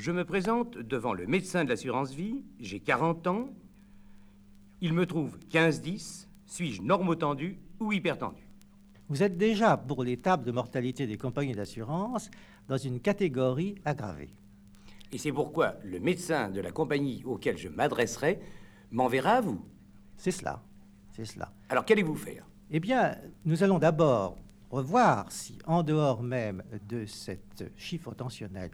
Je 0.01 0.13
me 0.13 0.25
présente 0.25 0.79
devant 0.79 1.13
le 1.13 1.27
médecin 1.27 1.63
de 1.63 1.69
l'assurance 1.69 2.15
vie, 2.15 2.43
j'ai 2.59 2.81
40 2.81 3.27
ans, 3.27 3.51
il 4.81 4.95
me 4.95 5.05
trouve 5.05 5.39
15-10, 5.51 6.27
suis-je 6.47 6.81
normotendu 6.81 7.59
ou 7.81 7.93
hypertendu? 7.93 8.49
Vous 9.11 9.23
êtes 9.23 9.37
déjà, 9.37 9.77
pour 9.77 10.03
les 10.03 10.17
tables 10.17 10.45
de 10.45 10.53
mortalité 10.53 11.07
des 11.07 11.19
compagnies 11.19 11.55
d'assurance, 11.55 12.31
dans 12.67 12.79
une 12.79 12.99
catégorie 12.99 13.75
aggravée. 13.85 14.31
Et 15.13 15.19
c'est 15.19 15.33
pourquoi 15.33 15.75
le 15.85 16.01
médecin 16.01 16.49
de 16.49 16.63
la 16.63 16.71
compagnie 16.73 17.23
auquel 17.27 17.59
je 17.59 17.69
m'adresserai 17.69 18.41
m'enverra 18.91 19.33
à 19.33 19.41
vous. 19.43 19.63
C'est 20.17 20.31
cela, 20.31 20.63
c'est 21.13 21.27
cela. 21.27 21.53
Alors 21.69 21.85
qu'allez-vous 21.85 22.17
faire? 22.17 22.47
Eh 22.71 22.81
bien, 22.81 23.19
nous 23.45 23.63
allons 23.63 23.79
d'abord 23.79 24.39
revoir 24.71 25.31
si, 25.31 25.59
en 25.67 25.83
dehors 25.83 26.23
même 26.23 26.63
de 26.89 27.05
cet 27.05 27.71
chiffre 27.77 28.15
tensionnel 28.15 28.71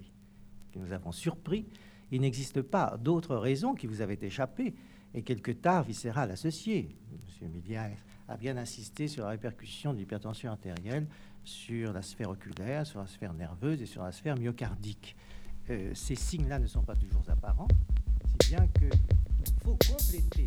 nous 0.78 0.92
avons 0.92 1.12
surpris, 1.12 1.66
il 2.10 2.20
n'existe 2.20 2.62
pas 2.62 2.96
d'autres 2.98 3.36
raisons 3.36 3.74
qui 3.74 3.86
vous 3.86 4.00
avaient 4.00 4.18
échappé 4.20 4.74
et 5.14 5.22
quelque 5.22 5.50
tard 5.50 5.82
viscéral 5.82 6.30
associé. 6.30 6.96
M. 7.42 7.50
Milliard 7.50 7.90
a 8.28 8.36
bien 8.36 8.56
insisté 8.56 9.08
sur 9.08 9.24
la 9.24 9.30
répercussion 9.30 9.92
de 9.92 9.98
l'hypertension 9.98 10.50
artérielle 10.50 11.06
sur 11.44 11.92
la 11.92 12.02
sphère 12.02 12.30
oculaire, 12.30 12.86
sur 12.86 13.00
la 13.00 13.06
sphère 13.06 13.32
nerveuse 13.32 13.80
et 13.80 13.86
sur 13.86 14.02
la 14.02 14.12
sphère 14.12 14.36
myocardique. 14.36 15.16
Euh, 15.70 15.92
ces 15.94 16.14
signes-là 16.14 16.58
ne 16.58 16.66
sont 16.66 16.82
pas 16.82 16.96
toujours 16.96 17.22
apparents, 17.28 17.68
si 18.24 18.50
bien 18.50 18.66
qu'il 18.68 18.90
faut 19.62 19.76
compléter. 19.88 20.46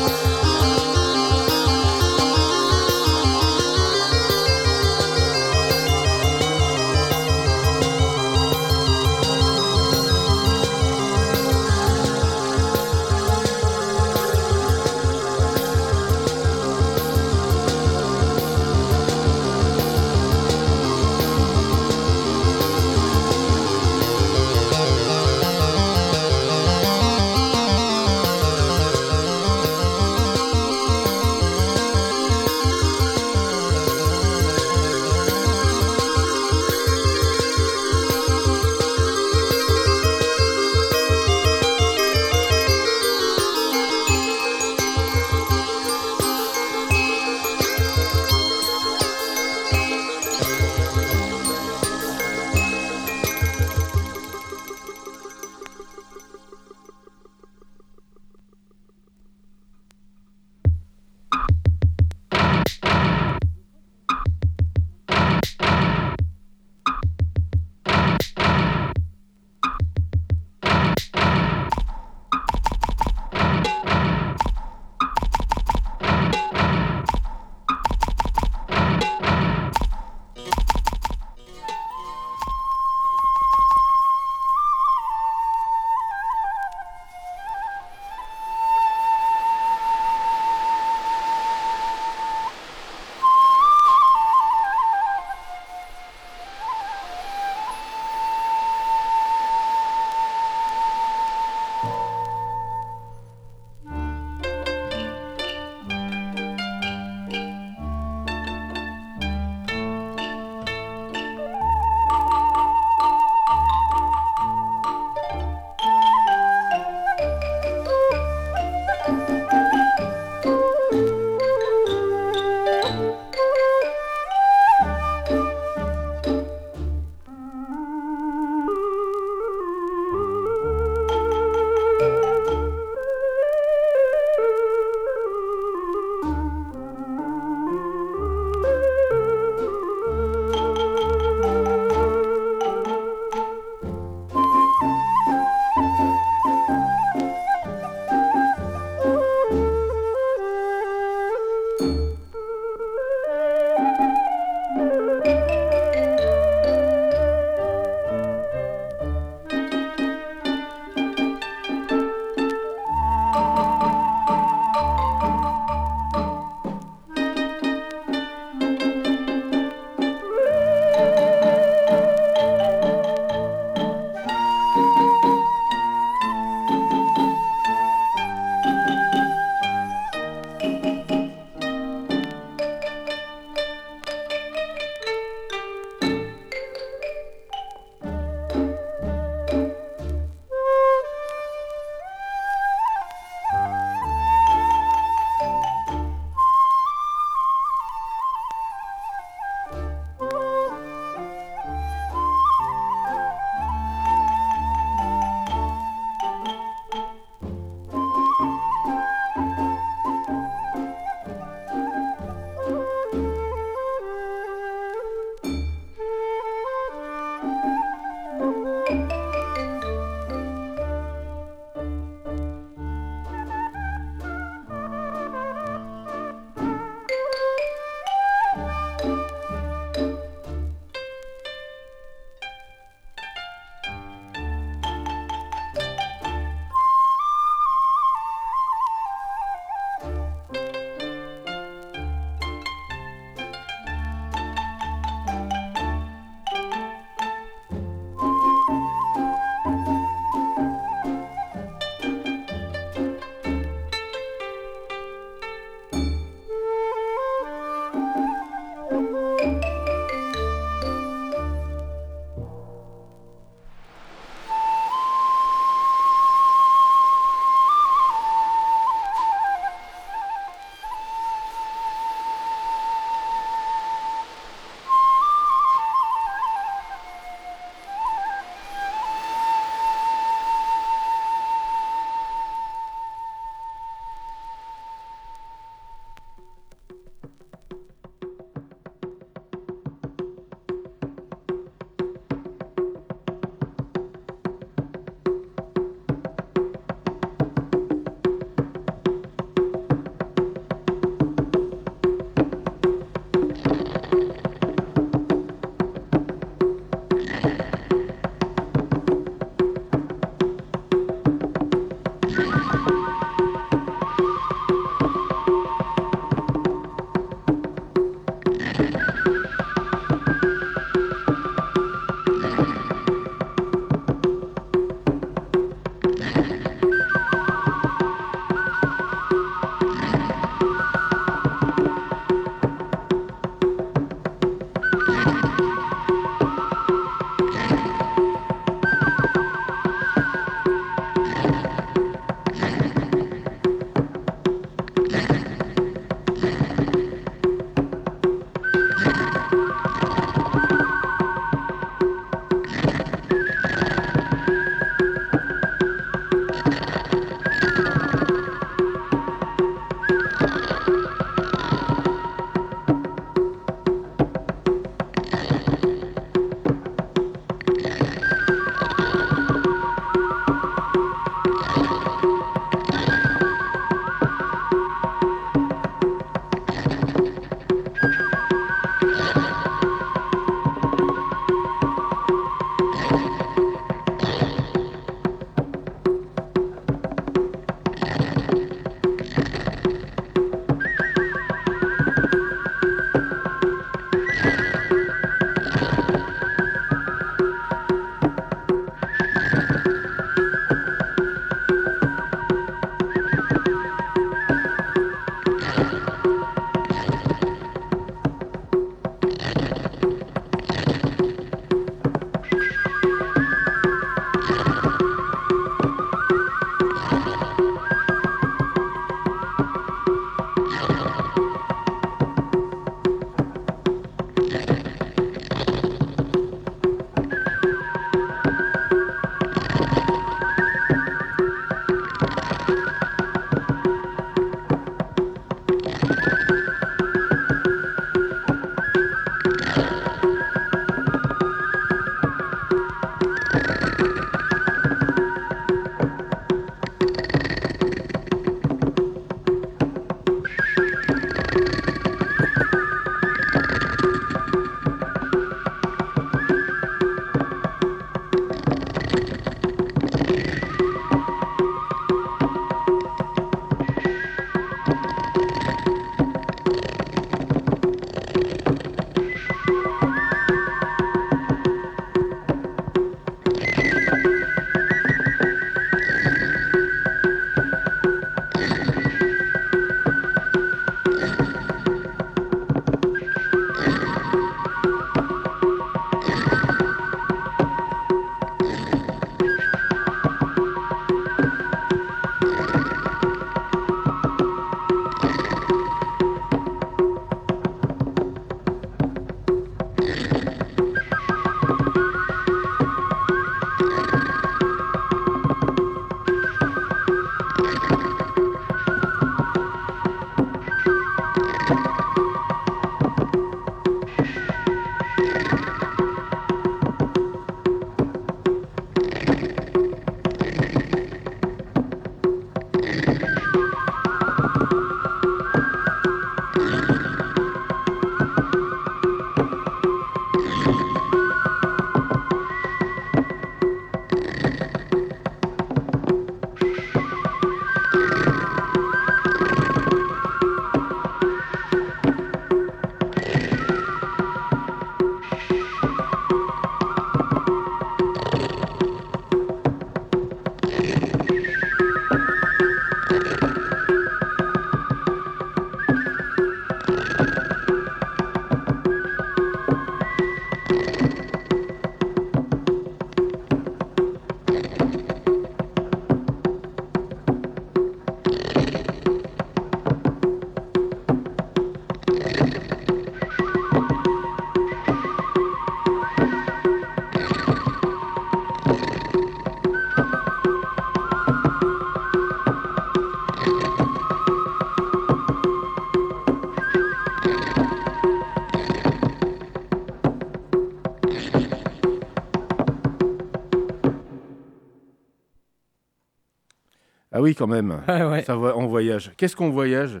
Oui, 597.28 597.34
quand 597.34 597.46
même. 597.46 597.80
Ouais. 597.88 598.22
Ça 598.24 598.36
va, 598.36 598.56
on 598.56 598.66
voyage. 598.66 599.12
Qu'est-ce 599.16 599.36
qu'on 599.36 599.50
voyage? 599.50 600.00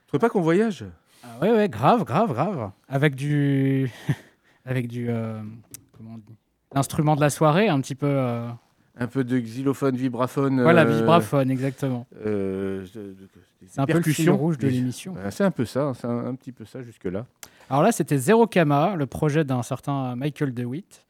Tu 0.00 0.06
trouves 0.08 0.20
pas 0.20 0.28
qu'on 0.30 0.40
voyage? 0.40 0.84
Ah 1.24 1.28
ouais, 1.42 1.50
ouais, 1.52 1.68
grave, 1.68 2.04
grave, 2.04 2.32
grave. 2.32 2.70
Avec 2.88 3.14
du. 3.14 3.90
Avec 4.64 4.88
du. 4.88 5.06
euh, 5.10 5.40
Comment 5.96 6.14
on 6.14 6.18
dit? 6.18 6.36
L'instrument 6.74 7.16
de 7.16 7.20
la 7.20 7.30
soirée, 7.30 7.68
un 7.68 7.80
petit 7.80 7.94
peu. 7.94 8.06
euh, 8.08 8.48
Un 8.98 9.06
peu 9.06 9.24
de 9.24 9.38
xylophone, 9.38 9.96
vibraphone. 9.96 10.62
Voilà, 10.62 10.82
euh, 10.82 10.96
vibraphone, 10.98 11.50
exactement. 11.50 12.06
euh, 12.24 12.84
C'est 13.66 13.80
un 13.80 13.86
peu 13.86 13.98
le 13.98 14.02
fil 14.02 14.30
rouge 14.30 14.58
de 14.58 14.68
l'émission. 14.68 15.14
Ouais, 15.14 15.30
C'est 15.30 15.44
un 15.44 15.50
peu 15.50 15.64
ça, 15.64 15.92
c'est 15.98 16.06
un, 16.06 16.26
un 16.26 16.34
petit 16.34 16.52
peu 16.52 16.64
ça 16.64 16.82
jusque-là. 16.82 17.26
Alors 17.70 17.82
là, 17.82 17.92
c'était 17.92 18.18
Zero 18.18 18.46
Kama, 18.46 18.94
le 18.96 19.06
projet 19.06 19.42
d'un 19.44 19.62
certain 19.62 20.14
Michael 20.16 20.52
DeWitt. 20.52 21.04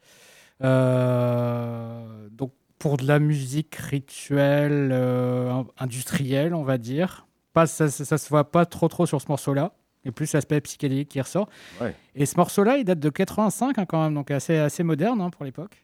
Euh, 0.63 2.27
donc, 2.31 2.51
pour 2.79 2.97
de 2.97 3.05
la 3.07 3.19
musique 3.19 3.75
rituelle, 3.75 4.89
euh, 4.91 5.63
industrielle, 5.77 6.53
on 6.53 6.63
va 6.63 6.77
dire. 6.77 7.25
Pas, 7.53 7.67
ça, 7.67 7.89
ça, 7.89 8.17
se 8.17 8.29
voit 8.29 8.51
pas 8.51 8.65
trop 8.65 8.87
trop 8.87 9.05
sur 9.05 9.21
ce 9.21 9.27
morceau-là. 9.29 9.73
Et 10.03 10.11
plus 10.11 10.31
l'aspect 10.33 10.61
psychédélique 10.61 11.09
qui 11.09 11.19
ressort. 11.19 11.49
Ouais. 11.81 11.95
Et 12.13 12.25
ce 12.27 12.37
morceau-là, 12.37 12.77
il 12.77 12.83
date 12.85 12.99
de 12.99 13.09
85 13.09 13.79
hein, 13.79 13.85
quand 13.87 14.03
même, 14.03 14.13
donc 14.13 14.29
assez, 14.29 14.57
assez 14.57 14.83
moderne 14.83 15.19
hein, 15.19 15.31
pour 15.31 15.45
l'époque, 15.45 15.83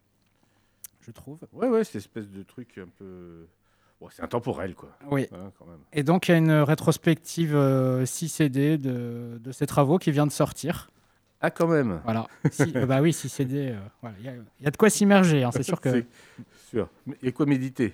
je 1.02 1.10
trouve. 1.12 1.40
Ouais, 1.54 1.68
ouais, 1.68 1.84
cette 1.84 1.96
espèce 1.96 2.30
de 2.30 2.44
truc 2.44 2.78
un 2.78 2.88
peu. 3.00 3.48
Bon, 4.00 4.10
c'est 4.12 4.22
intemporel, 4.22 4.76
quoi. 4.76 4.90
Oui. 5.10 5.28
Hein, 5.34 5.52
quand 5.58 5.66
même. 5.66 5.80
Et 5.94 6.04
donc, 6.04 6.28
il 6.28 6.32
y 6.32 6.34
a 6.36 6.38
une 6.38 6.52
rétrospective 6.52 7.58
6 8.06 8.30
CD 8.30 8.78
de, 8.78 9.40
de 9.42 9.52
ces 9.52 9.66
travaux 9.66 9.98
qui 9.98 10.12
vient 10.12 10.28
de 10.28 10.32
sortir. 10.32 10.92
Ah, 11.40 11.50
quand 11.50 11.68
même. 11.68 12.00
Voilà. 12.04 12.28
Si- 12.52 12.72
euh, 12.76 12.86
bah 12.86 13.02
oui, 13.02 13.14
6 13.14 13.28
CD, 13.30 13.70
euh, 13.72 13.80
voilà. 14.02 14.16
il 14.20 14.26
y, 14.26 14.30
a- 14.30 14.34
il 14.60 14.64
y 14.66 14.68
a 14.68 14.72
de 14.72 14.78
quoi 14.78 14.92
s'immerger, 14.92 15.44
hein, 15.44 15.50
c'est 15.52 15.64
sûr 15.64 15.82
que. 15.82 16.06
Sûr. 16.72 16.88
A 17.22 17.32
quoi 17.32 17.46
méditer? 17.46 17.94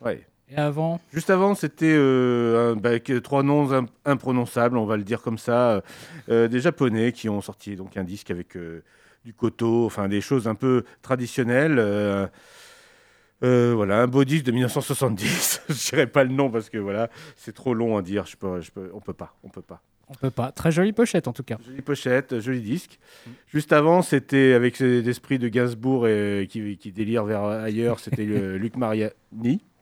Ouais. 0.00 0.26
Et 0.48 0.56
avant? 0.56 1.00
Juste 1.12 1.30
avant, 1.30 1.54
c'était 1.54 1.94
euh, 1.96 2.74
bah, 2.74 2.98
trois 3.22 3.44
noms 3.44 3.72
im- 3.72 3.86
imprononçables, 4.04 4.76
on 4.76 4.86
va 4.86 4.96
le 4.96 5.04
dire 5.04 5.22
comme 5.22 5.38
ça, 5.38 5.70
euh, 5.70 5.80
euh, 6.30 6.48
des 6.48 6.58
Japonais 6.58 7.12
qui 7.12 7.28
ont 7.28 7.40
sorti 7.40 7.76
donc 7.76 7.96
un 7.96 8.02
disque 8.02 8.32
avec 8.32 8.56
euh, 8.56 8.82
du 9.24 9.34
koto, 9.34 9.86
enfin 9.86 10.08
des 10.08 10.20
choses 10.20 10.48
un 10.48 10.56
peu 10.56 10.82
traditionnelles. 11.00 11.78
voilà, 13.40 14.02
un 14.02 14.08
beau 14.08 14.24
disque 14.24 14.44
de 14.44 14.50
1970. 14.50 15.62
je 15.68 15.90
dirais 15.90 16.08
pas 16.08 16.24
le 16.24 16.30
nom 16.32 16.50
parce 16.50 16.70
que 16.70 16.78
voilà, 16.78 17.08
c'est 17.36 17.54
trop 17.54 17.72
long 17.72 17.96
à 17.96 18.02
dire. 18.02 18.26
Je 18.26 18.36
peux, 18.36 18.60
je 18.60 18.72
peux, 18.72 18.90
on 18.94 19.00
peut 19.00 19.14
pas, 19.14 19.36
on 19.44 19.48
peut 19.48 19.62
pas. 19.62 19.80
On 20.12 20.14
peut 20.20 20.30
pas. 20.30 20.52
Très 20.52 20.70
jolie 20.70 20.92
pochette 20.92 21.26
en 21.28 21.32
tout 21.32 21.42
cas. 21.42 21.56
Jolie 21.66 21.82
pochette, 21.82 22.38
joli 22.40 22.60
disque. 22.60 22.98
Juste 23.48 23.72
avant, 23.72 24.02
c'était 24.02 24.52
avec 24.52 24.78
l'esprit 24.78 25.38
de 25.38 25.48
Gainsbourg 25.48 26.06
et 26.08 26.46
qui, 26.50 26.76
qui 26.76 26.92
délire 26.92 27.24
vers 27.24 27.42
ailleurs, 27.44 27.98
c'était 28.00 28.24
Luc 28.58 28.76
Mariani, 28.76 29.12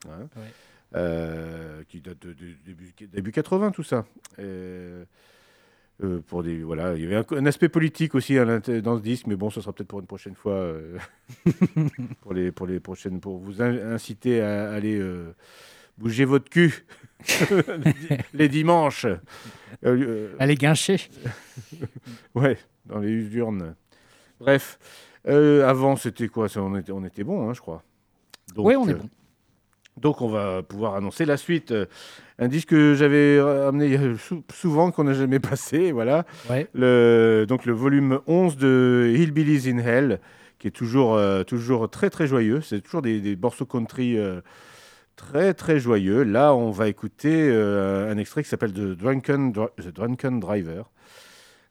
hein, 0.09 0.29
Ouais. 0.37 0.43
euh, 0.97 1.83
qui 1.89 2.01
date 2.01 2.21
de, 2.23 2.33
de- 2.33 2.55
début, 2.65 2.93
début 3.13 3.33
80, 3.33 3.71
tout 3.73 3.83
ça. 3.83 4.05
Euh, 4.39 5.05
euh, 6.03 6.21
pour 6.27 6.43
des, 6.43 6.63
voilà, 6.63 6.95
il 6.95 7.03
y 7.03 7.07
avait 7.07 7.17
un, 7.17 7.25
un 7.37 7.45
aspect 7.47 7.69
politique 7.69 8.15
aussi 8.15 8.37
dans 8.37 8.97
ce 8.97 9.03
disque, 9.03 9.27
mais 9.27 9.37
bon, 9.37 9.51
ce 9.51 9.61
sera 9.61 9.73
peut-être 9.73 9.89
pour 9.89 10.01
une 10.01 10.07
prochaine 10.07 10.35
fois, 10.35 10.55
euh, 10.55 10.97
pour, 12.23 12.33
les, 12.33 12.53
pour 12.53 12.67
les 12.67 12.81
prochaines, 12.81 13.21
pour 13.21 13.39
vous 13.39 13.61
in- 13.61 13.93
inciter 13.93 14.41
à 14.41 14.73
aller 14.73 14.99
euh, 14.99 15.35
bouger 15.99 16.25
votre 16.25 16.49
cul 16.49 16.73
les, 17.51 17.93
di- 17.93 18.23
les 18.35 18.49
dimanches. 18.49 19.05
Euh, 19.07 19.17
euh, 19.85 20.29
Allez 20.39 20.55
guincher. 20.57 20.97
ouais, 22.35 22.59
dans 22.87 22.99
les 22.99 23.35
urnes. 23.37 23.75
Bref, 24.41 24.79
euh, 25.29 25.69
avant 25.69 25.97
c'était 25.97 26.29
quoi? 26.29 26.47
On, 26.57 26.77
était, 26.77 26.93
on 26.93 27.05
était 27.05 27.25
bon, 27.25 27.49
hein, 27.49 27.53
je 27.55 27.61
crois. 27.61 27.83
Oui, 28.57 28.75
on 28.77 28.89
est 28.89 28.95
bon. 28.95 29.09
Donc 29.97 30.23
on 30.23 30.29
va 30.29 30.63
pouvoir 30.63 30.95
annoncer 30.95 31.25
la 31.27 31.37
suite. 31.37 31.75
Un 32.39 32.49
disque 32.49 32.69
que 32.71 32.95
j'avais 32.95 33.39
amené 33.39 33.99
sou- 34.17 34.43
souvent, 34.53 34.91
qu'on 34.91 35.05
n'a 35.05 35.13
jamais 35.13 35.41
passé, 35.41 35.93
voilà. 35.93 36.25
Ouais. 36.49 36.69
Le, 36.75 37.45
donc 37.47 37.67
le 37.67 37.73
volume 37.75 38.21
11 38.27 38.57
de 38.57 39.13
Hillbillies 39.15 39.69
in 39.71 39.79
Hell, 39.79 40.21
qui 40.59 40.69
est 40.69 40.73
toujours, 40.73 41.15
euh, 41.17 41.43
toujours 41.43 41.91
très 41.91 42.09
très 42.09 42.27
joyeux. 42.27 42.61
C'est 42.63 42.81
toujours 42.81 43.03
des, 43.03 43.21
des 43.21 43.37
morceaux 43.37 43.67
country 43.67 44.17
euh, 44.19 44.41
très 45.21 45.55
très 45.55 45.79
joyeux. 45.79 46.23
Là, 46.23 46.55
on 46.55 46.71
va 46.71 46.89
écouter 46.89 47.49
euh, 47.51 48.11
un 48.11 48.19
extrait 48.19 48.43
qui 48.43 48.49
s'appelle 48.49 48.73
The 48.73 48.97
Drunken, 48.97 49.53
Dri- 49.53 49.69
The 49.79 49.89
Drunken 49.89 50.41
Driver. 50.41 50.91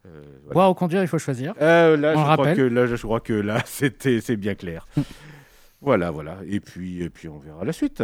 Euh, 0.05 0.21
voilà. 0.43 0.53
Boire 0.53 0.71
ou 0.71 0.73
conduire, 0.73 1.01
il 1.01 1.07
faut 1.07 1.17
choisir. 1.19 1.53
Euh, 1.61 1.97
là, 1.97 2.13
On 2.15 2.23
je 2.25 2.29
le 2.29 2.33
crois 2.35 2.55
que 2.55 2.61
là, 2.61 2.85
je 2.85 2.95
crois 2.95 3.19
que 3.19 3.33
là, 3.33 3.61
c'était, 3.65 4.21
c'est 4.21 4.37
bien 4.37 4.55
clair. 4.55 4.87
voilà, 5.81 6.11
voilà. 6.11 6.37
Et 6.47 6.59
puis, 6.59 7.03
et 7.03 7.09
puis, 7.09 7.27
on 7.27 7.39
verra 7.39 7.65
la 7.65 7.73
suite. 7.73 8.01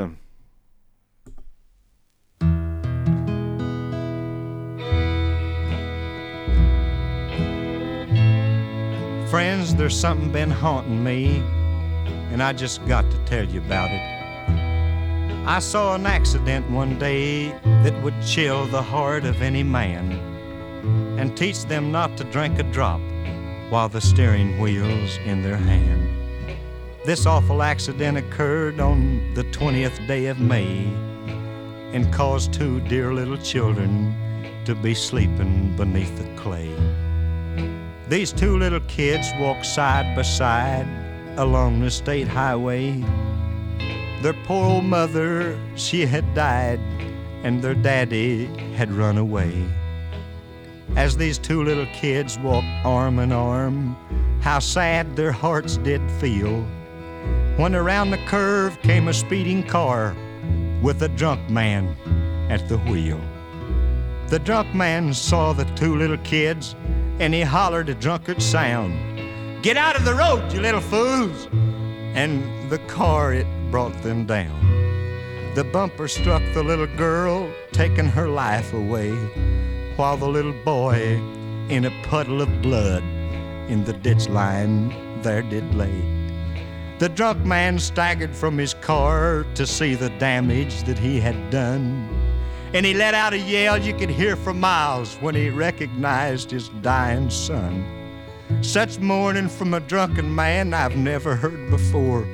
Friends, 9.29 9.75
there's 9.75 9.99
something 9.99 10.31
been 10.31 10.51
haunting 10.51 11.03
me, 11.03 11.39
and 12.31 12.41
I 12.41 12.53
just 12.53 12.85
got 12.87 13.09
to 13.11 13.17
tell 13.25 13.43
you 13.43 13.59
about 13.61 13.89
it. 13.91 14.14
I 15.47 15.59
saw 15.59 15.93
an 15.93 16.07
accident 16.07 16.67
one 16.71 16.97
day 16.97 17.49
that 17.83 18.01
would 18.01 18.19
chill 18.25 18.65
the 18.65 18.81
heart 18.81 19.25
of 19.25 19.43
any 19.43 19.61
man 19.61 20.13
and 21.19 21.37
teach 21.37 21.65
them 21.65 21.91
not 21.91 22.17
to 22.17 22.23
drink 22.23 22.57
a 22.57 22.63
drop 22.63 22.99
while 23.69 23.87
the 23.87 24.01
steering 24.01 24.59
wheel's 24.59 25.17
in 25.17 25.43
their 25.43 25.57
hand. 25.57 26.57
This 27.05 27.27
awful 27.27 27.61
accident 27.61 28.17
occurred 28.17 28.79
on 28.79 29.35
the 29.35 29.43
20th 29.43 30.07
day 30.07 30.25
of 30.25 30.39
May 30.39 30.85
and 31.93 32.11
caused 32.11 32.51
two 32.51 32.79
dear 32.81 33.13
little 33.13 33.37
children 33.37 34.15
to 34.65 34.73
be 34.73 34.95
sleeping 34.95 35.75
beneath 35.77 36.17
the 36.17 36.41
clay. 36.41 36.73
These 38.09 38.33
two 38.33 38.57
little 38.57 38.79
kids 38.87 39.27
walked 39.39 39.67
side 39.67 40.15
by 40.15 40.23
side 40.23 40.87
along 41.37 41.81
the 41.81 41.91
state 41.91 42.27
highway. 42.27 43.03
Their 44.21 44.33
poor 44.45 44.65
old 44.65 44.85
mother, 44.85 45.57
she 45.75 46.05
had 46.05 46.33
died, 46.33 46.79
and 47.43 47.61
their 47.61 47.75
daddy 47.75 48.45
had 48.73 48.91
run 48.91 49.17
away. 49.17 49.67
As 50.95 51.17
these 51.17 51.37
two 51.37 51.63
little 51.63 51.87
kids 51.93 52.39
walked 52.39 52.67
arm 52.83 53.19
in 53.19 53.31
arm, 53.31 53.95
how 54.41 54.59
sad 54.59 55.15
their 55.15 55.31
hearts 55.31 55.77
did 55.77 56.01
feel. 56.19 56.61
When 57.57 57.75
around 57.75 58.11
the 58.11 58.25
curve 58.25 58.81
came 58.81 59.07
a 59.07 59.13
speeding 59.13 59.63
car 59.63 60.15
with 60.81 61.01
a 61.03 61.09
drunk 61.09 61.49
man 61.49 61.95
at 62.49 62.67
the 62.69 62.77
wheel. 62.77 63.21
The 64.27 64.39
drunk 64.39 64.73
man 64.73 65.13
saw 65.13 65.53
the 65.53 65.65
two 65.75 65.95
little 65.95 66.17
kids 66.19 66.75
and 67.19 67.33
he 67.33 67.41
hollered 67.41 67.89
a 67.89 67.95
drunkard 67.95 68.41
sound 68.41 69.15
Get 69.65 69.77
out 69.77 69.95
of 69.95 70.05
the 70.05 70.13
road, 70.13 70.53
you 70.53 70.61
little 70.61 70.79
fools! 70.79 71.47
And 72.13 72.69
the 72.69 72.77
car, 72.87 73.33
it 73.33 73.47
brought 73.71 74.01
them 74.03 74.25
down. 74.25 74.61
The 75.55 75.63
bumper 75.63 76.07
struck 76.07 76.43
the 76.53 76.63
little 76.63 76.87
girl, 76.97 77.49
taking 77.71 78.07
her 78.07 78.27
life 78.27 78.73
away, 78.73 79.11
while 79.95 80.17
the 80.17 80.27
little 80.27 80.55
boy, 80.63 81.21
in 81.69 81.85
a 81.85 82.03
puddle 82.03 82.41
of 82.41 82.61
blood, 82.61 83.03
in 83.69 83.83
the 83.85 83.93
ditch 83.93 84.27
line 84.29 85.21
there 85.21 85.41
did 85.41 85.73
lay. 85.73 86.15
The 86.99 87.09
drunk 87.09 87.45
man 87.45 87.79
staggered 87.79 88.35
from 88.35 88.57
his 88.57 88.73
car 88.73 89.45
to 89.55 89.65
see 89.65 89.95
the 89.95 90.11
damage 90.11 90.83
that 90.83 90.99
he 90.99 91.19
had 91.19 91.49
done. 91.49 92.09
And 92.73 92.85
he 92.85 92.93
let 92.93 93.13
out 93.13 93.33
a 93.33 93.39
yell 93.39 93.77
you 93.77 93.93
could 93.93 94.09
hear 94.09 94.35
for 94.35 94.53
miles 94.53 95.15
when 95.15 95.35
he 95.35 95.49
recognized 95.49 96.51
his 96.51 96.69
dying 96.81 97.29
son. 97.29 97.85
Such 98.61 98.99
mourning 98.99 99.49
from 99.49 99.73
a 99.73 99.79
drunken 99.79 100.33
man 100.33 100.73
I've 100.73 100.95
never 100.95 101.35
heard 101.35 101.69
before. 101.69 102.27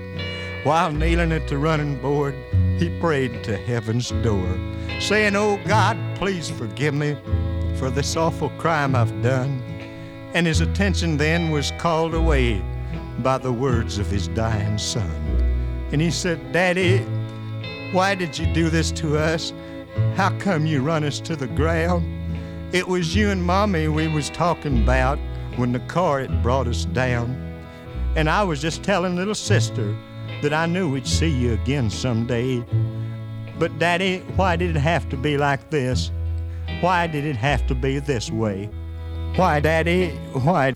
While 0.64 0.92
kneeling 0.92 1.32
at 1.32 1.48
the 1.48 1.58
running 1.58 2.00
board, 2.00 2.36
he 2.78 2.96
prayed 3.00 3.44
to 3.46 3.58
heaven's 3.58 4.12
door, 4.22 4.60
saying, 5.00 5.36
Oh 5.36 5.60
God, 5.66 5.98
please 6.16 6.52
forgive 6.52 6.94
me 6.94 7.18
for 7.78 7.90
this 7.90 8.16
awful 8.16 8.52
crime 8.60 8.96
I've 8.96 9.24
done. 9.24 9.60
And 10.36 10.46
his 10.46 10.62
attention 10.62 11.18
then 11.18 11.50
was 11.50 11.72
called 11.80 12.14
away 12.14 12.64
by 13.24 13.40
the 13.40 13.52
words 13.52 13.98
of 13.98 14.06
his 14.06 14.28
dying 14.28 14.78
son. 14.78 15.10
And 15.92 16.00
he 16.00 16.12
said, 16.12 16.52
Daddy, 16.52 17.00
why 17.92 18.14
did 18.14 18.38
you 18.38 18.46
do 18.54 18.70
this 18.70 18.92
to 18.92 19.18
us? 19.18 19.54
How 20.16 20.30
come 20.38 20.68
you 20.68 20.84
run 20.84 21.04
us 21.04 21.20
to 21.22 21.36
the 21.36 21.48
ground? 21.48 22.06
It 22.72 22.88
was 22.88 23.16
you 23.16 23.32
and 23.32 23.44
Mommy 23.44 23.88
we 23.88 24.08
was 24.08 24.30
talking 24.30 24.84
about 24.84 25.18
when 25.56 25.72
the 25.72 25.80
car 25.80 26.20
had 26.22 26.44
brought 26.44 26.68
us 26.68 26.86
down. 26.86 27.36
And 28.16 28.30
I 28.30 28.44
was 28.44 28.62
just 28.62 28.84
telling 28.84 29.16
little 29.16 29.34
sister 29.34 29.98
that 30.42 30.54
I 30.54 30.66
knew 30.66 30.90
we'd 30.90 31.08
see 31.08 31.30
you 31.30 31.54
again 31.54 31.90
someday. 31.90 32.64
But 33.60 33.78
Daddy, 33.80 34.20
why 34.36 34.56
did 34.56 34.76
it 34.76 34.80
have 34.80 35.08
to 35.10 35.18
be 35.18 35.38
like 35.38 35.70
this? 35.70 36.12
Why 36.82 37.08
did 37.08 37.26
it 37.26 37.36
have 37.36 37.68
to 37.68 37.76
be 37.76 38.00
this 38.00 38.32
way? 38.32 38.70
Why, 39.36 39.60
Daddy, 39.60 40.10
why? 40.34 40.74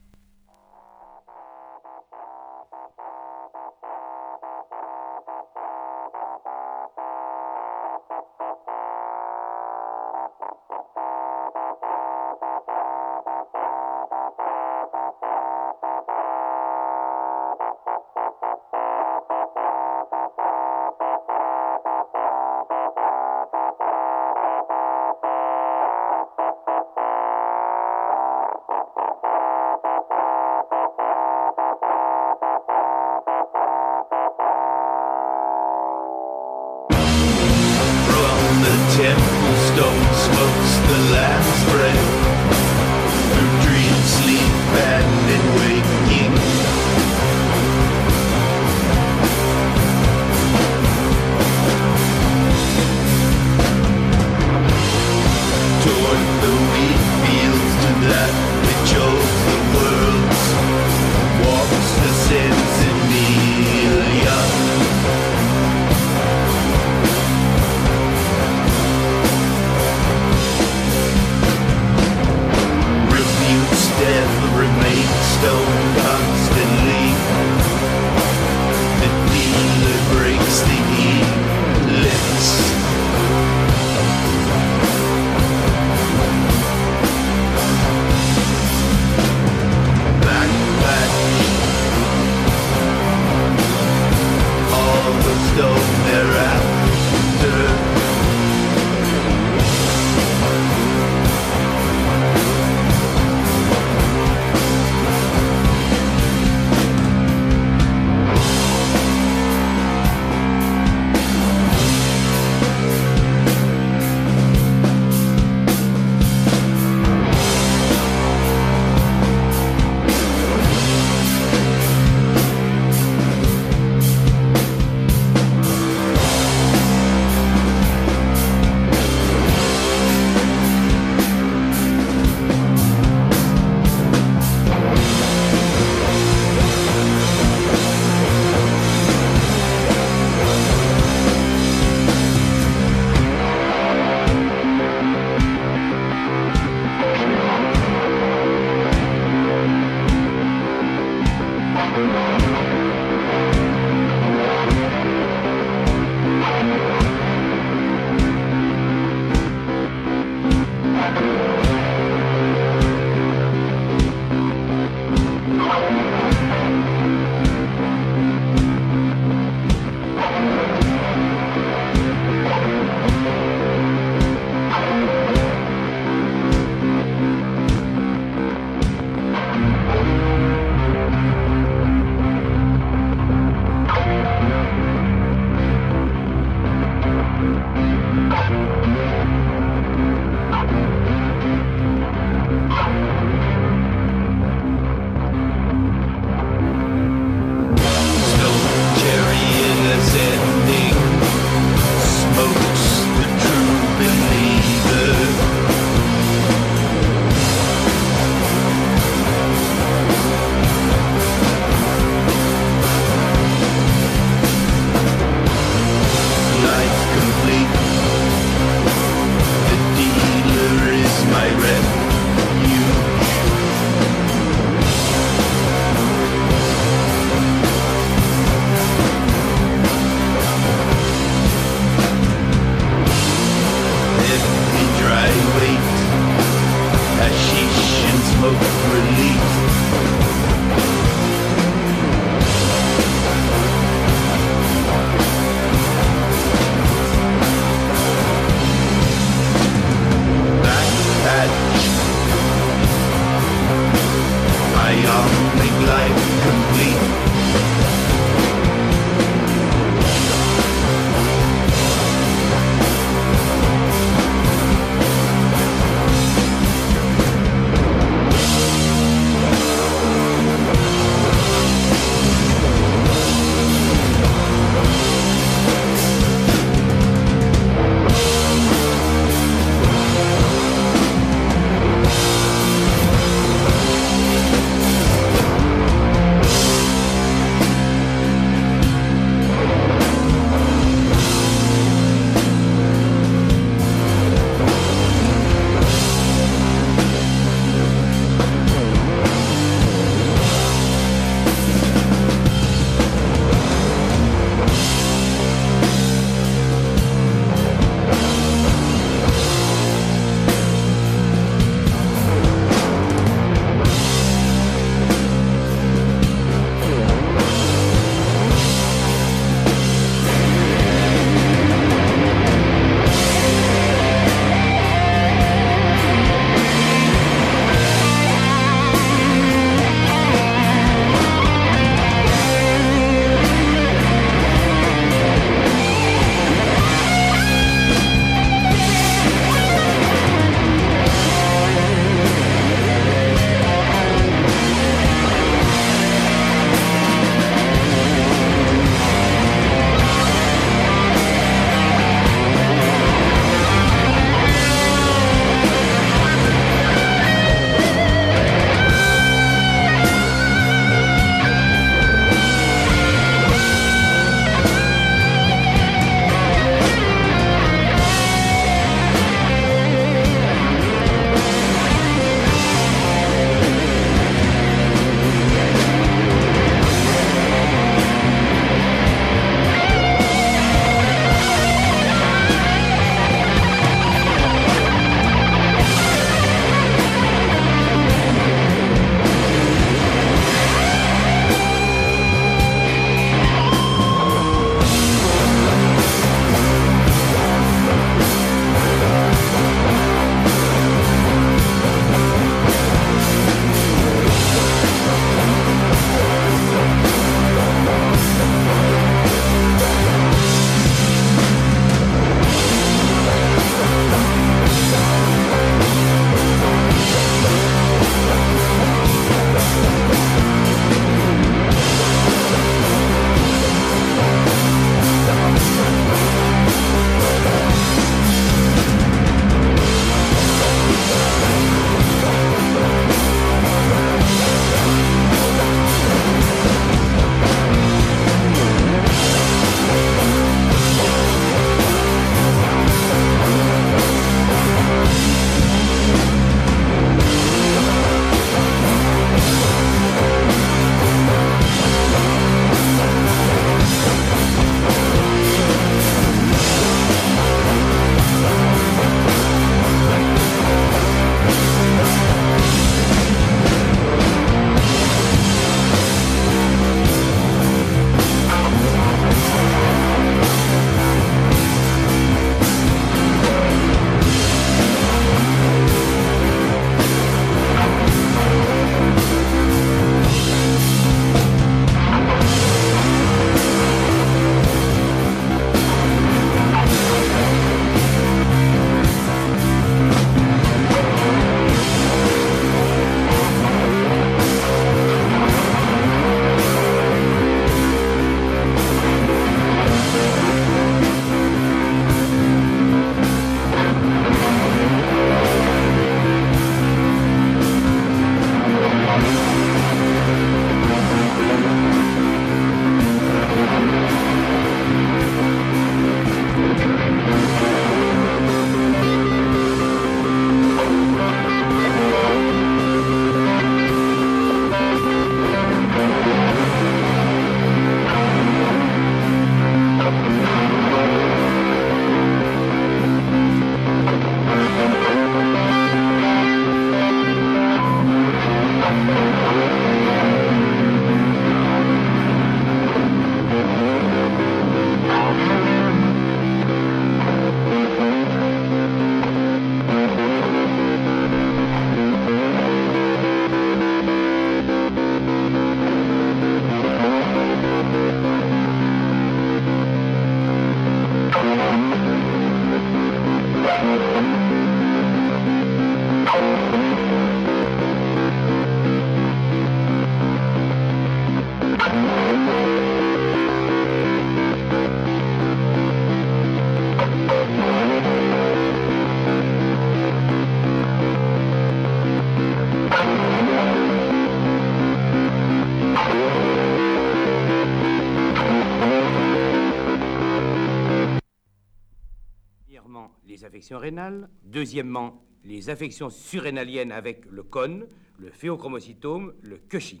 Deuxièmement, 594.44 595.22
les 595.44 595.70
affections 595.70 596.10
surrénaliennes 596.10 596.92
avec 596.92 597.24
le 597.30 597.42
cône, 597.42 597.86
le 598.18 598.30
phéochromocytome, 598.30 599.34
le 599.42 599.58
Cushing. 599.58 600.00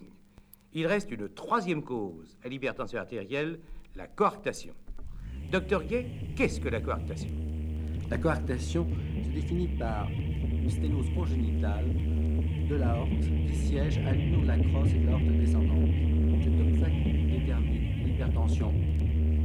Il 0.72 0.86
reste 0.86 1.10
une 1.10 1.28
troisième 1.28 1.82
cause 1.82 2.36
à 2.44 2.48
l'hypertension 2.48 2.98
artérielle, 2.98 3.60
la 3.94 4.06
coarctation. 4.06 4.74
Docteur 5.50 5.84
Gay, 5.84 6.06
qu'est-ce 6.34 6.60
que 6.60 6.68
la 6.68 6.80
coarctation? 6.80 7.30
La 8.10 8.18
coarctation 8.18 8.86
se 9.22 9.28
définit 9.28 9.68
par 9.78 10.08
une 10.10 10.70
sténose 10.70 11.10
congénitale 11.14 11.86
de 12.68 12.74
l'aorte 12.74 13.10
qui 13.46 13.54
siège 13.54 13.98
à 13.98 14.12
l'union 14.12 14.42
de 14.42 14.46
la 14.46 14.58
crosse 14.58 14.90
et 14.94 14.98
de 14.98 15.06
l'aorte 15.06 15.38
descendante. 15.38 15.90
Cet 16.42 16.60
obstacle 16.60 17.28
détermine 17.30 18.06
l'hypertension 18.06 18.72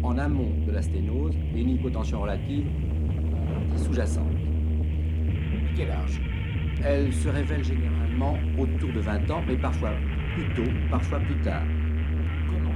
en 0.04 0.18
amont 0.18 0.66
de 0.66 0.72
la 0.72 0.82
sténose 0.82 1.36
et 1.56 1.62
une 1.62 1.70
hypotension 1.72 2.22
relative 2.22 2.68
sous-jacente. 3.76 4.38
Âge? 5.86 6.20
Elle 6.84 7.14
se 7.14 7.30
révèle 7.30 7.64
généralement 7.64 8.38
autour 8.58 8.92
de 8.94 9.00
20 9.00 9.30
ans, 9.30 9.44
mais 9.48 9.56
parfois 9.56 9.92
plus 10.34 10.50
tôt, 10.56 10.72
parfois 10.90 11.20
plus 11.20 11.36
tard. 11.42 11.64
Comment? 12.50 12.74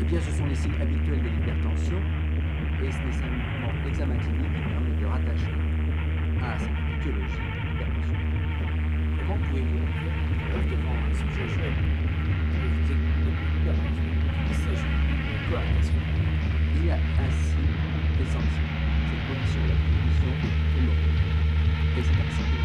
Eh 0.00 0.04
bien, 0.04 0.20
ce 0.20 0.30
sont 0.30 0.46
les 0.46 0.54
signes 0.54 0.80
habituels 0.80 1.22
de 1.22 1.28
l'hypertension 1.28 1.98
et 2.82 2.90
c'est 2.90 3.04
nécessairement 3.04 3.72
l'examen 3.84 4.16
clinique 4.16 4.52
qui 4.54 4.62
permet 4.62 5.00
de 5.00 5.06
rattacher 5.06 5.52
à 6.42 6.58
cette 6.58 6.70
étiologie 6.98 7.42
l'hypertension. 7.72 8.18
Comment 9.18 9.38
pouvez-vous 9.48 9.78
euh, 9.78 10.62
devant 10.70 10.96
un 10.96 11.14
sujet 11.14 11.48
jeune 11.48 11.78
Il 14.48 14.54
s'agit 14.54 14.84
de 14.84 15.50
coarctation. 15.50 16.00
Il 16.76 16.86
y 16.86 16.90
a 16.90 16.96
ainsi 16.96 17.53
essentiel. 18.24 18.64
Cette 19.10 19.24
condition 19.28 19.60
est 19.64 19.68
la 19.68 19.78
condition 19.84 20.32
hémorroïde. 20.78 21.34
Et 21.96 22.02
c'est 22.02 22.20
ainsi 22.20 22.63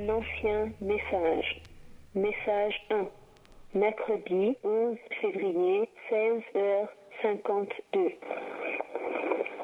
un 0.00 0.08
ancien 0.08 0.72
message. 0.80 1.60
Message 2.14 2.80
1. 2.90 3.06
Mercredi 3.74 4.56
11 4.64 4.96
février, 5.20 5.88
16h52. 6.10 8.14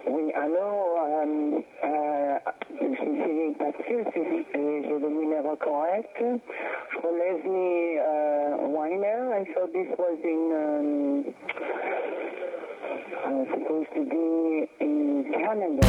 Oui, 0.09 0.33
alors, 0.35 0.99
euh, 1.05 1.61
euh, 1.85 2.39
je 2.81 3.53
pas 3.55 3.73
sûr 3.87 4.05
si 4.13 4.21
j'ai 4.53 4.89
le 4.89 5.09
numéro 5.09 5.57
correct. 5.57 6.17
Je 6.19 6.99
relève 6.99 7.41
les 7.45 7.99
euh, 7.99 8.57
Weiner. 8.69 9.33
I 9.33 9.45
thought 9.53 9.73
this 9.73 9.89
was 9.99 10.19
in, 10.23 10.53
um, 10.53 11.25
Canada. 15.33 15.87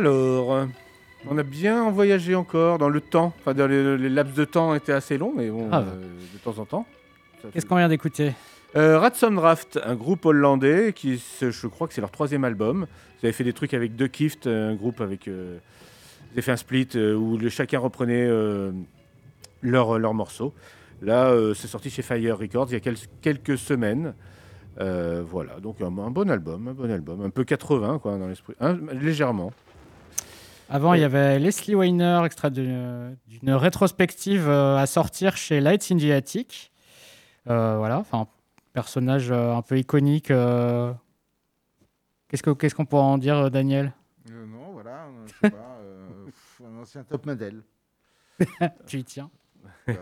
Alors, 0.00 0.66
on 1.26 1.38
a 1.38 1.42
bien 1.42 1.90
voyagé 1.90 2.34
encore 2.34 2.76
dans 2.76 2.90
le 2.90 3.00
temps. 3.00 3.32
Enfin, 3.40 3.54
dans 3.54 3.66
les, 3.66 3.96
les 3.96 4.10
laps 4.10 4.34
de 4.36 4.44
temps 4.44 4.74
étaient 4.74 4.92
assez 4.92 5.16
longs, 5.16 5.32
mais 5.34 5.48
bon, 5.48 5.70
euh, 5.72 5.80
de 6.34 6.38
temps 6.44 6.58
en 6.60 6.66
temps. 6.66 6.86
Qu'est-ce 7.40 7.52
fait- 7.64 7.68
qu'on 7.68 7.76
vient 7.76 7.88
d'écouter? 7.88 8.32
Euh, 8.76 8.98
Ransom 9.00 9.36
Draft, 9.36 9.80
un 9.82 9.94
groupe 9.94 10.26
hollandais 10.26 10.92
qui, 10.94 11.22
je 11.40 11.66
crois 11.66 11.88
que 11.88 11.94
c'est 11.94 12.02
leur 12.02 12.10
troisième 12.10 12.44
album. 12.44 12.86
Ils 13.22 13.26
avaient 13.26 13.32
fait 13.32 13.44
des 13.44 13.54
trucs 13.54 13.72
avec 13.72 13.96
The 13.96 14.08
Kift, 14.08 14.46
un 14.46 14.74
groupe 14.74 15.00
avec. 15.00 15.28
euh, 15.28 15.56
ils 16.28 16.32
avaient 16.34 16.42
fait 16.42 16.52
un 16.52 16.56
split 16.56 16.88
euh, 16.96 17.14
où 17.14 17.38
le, 17.38 17.48
chacun 17.48 17.78
reprenait 17.78 18.26
euh, 18.28 18.72
leur, 19.62 19.98
leur 19.98 20.12
morceau. 20.12 20.52
Là, 21.00 21.34
c'est 21.54 21.68
sorti 21.68 21.88
chez 21.88 22.02
Fire 22.02 22.38
Records 22.38 22.66
il 22.68 22.72
y 22.74 22.76
a 22.76 22.80
quel- 22.80 22.96
quelques 23.22 23.56
semaines. 23.56 24.12
Voilà, 24.78 25.58
donc 25.62 25.80
un, 25.80 25.86
un 25.86 26.10
bon 26.10 26.30
album, 26.30 26.68
un 26.68 26.72
bon 26.74 26.90
album, 26.90 27.22
un 27.22 27.30
peu 27.30 27.44
80 27.44 27.98
quoi 27.98 28.18
dans 28.18 28.28
l'esprit, 28.28 28.54
légèrement. 29.00 29.52
Avant, 30.68 30.94
il 30.94 31.00
y 31.00 31.04
avait 31.04 31.38
Leslie 31.38 31.74
Weiner, 31.76 32.22
extrait 32.24 32.50
d'une 32.50 33.16
rétrospective 33.46 34.48
euh, 34.48 34.76
à 34.76 34.86
sortir 34.86 35.36
chez 35.36 35.60
Lights 35.60 35.92
in 35.92 35.98
the 35.98 36.10
Attic. 36.10 36.72
Euh, 37.48 37.76
voilà, 37.78 37.98
enfin, 37.98 38.26
personnage 38.72 39.30
euh, 39.30 39.54
un 39.54 39.62
peu 39.62 39.78
iconique. 39.78 40.26
Qu'est-ce 40.28 40.96
que- 42.42 42.50
qu'est-ce 42.50 42.74
qu'on 42.74 42.84
pourrait 42.86 43.02
en 43.02 43.18
dire, 43.18 43.48
Daniel? 43.50 43.92
Euh, 44.30 44.46
non, 44.46 44.72
voilà, 44.72 45.06
je 45.26 45.32
sais 45.40 45.50
pas, 45.50 45.78
euh, 45.82 46.08
un 46.64 46.78
ancien 46.82 47.04
top 47.04 47.26
modèle. 47.26 47.62
Tu 48.86 48.98
y 48.98 49.04
tiens. 49.04 49.30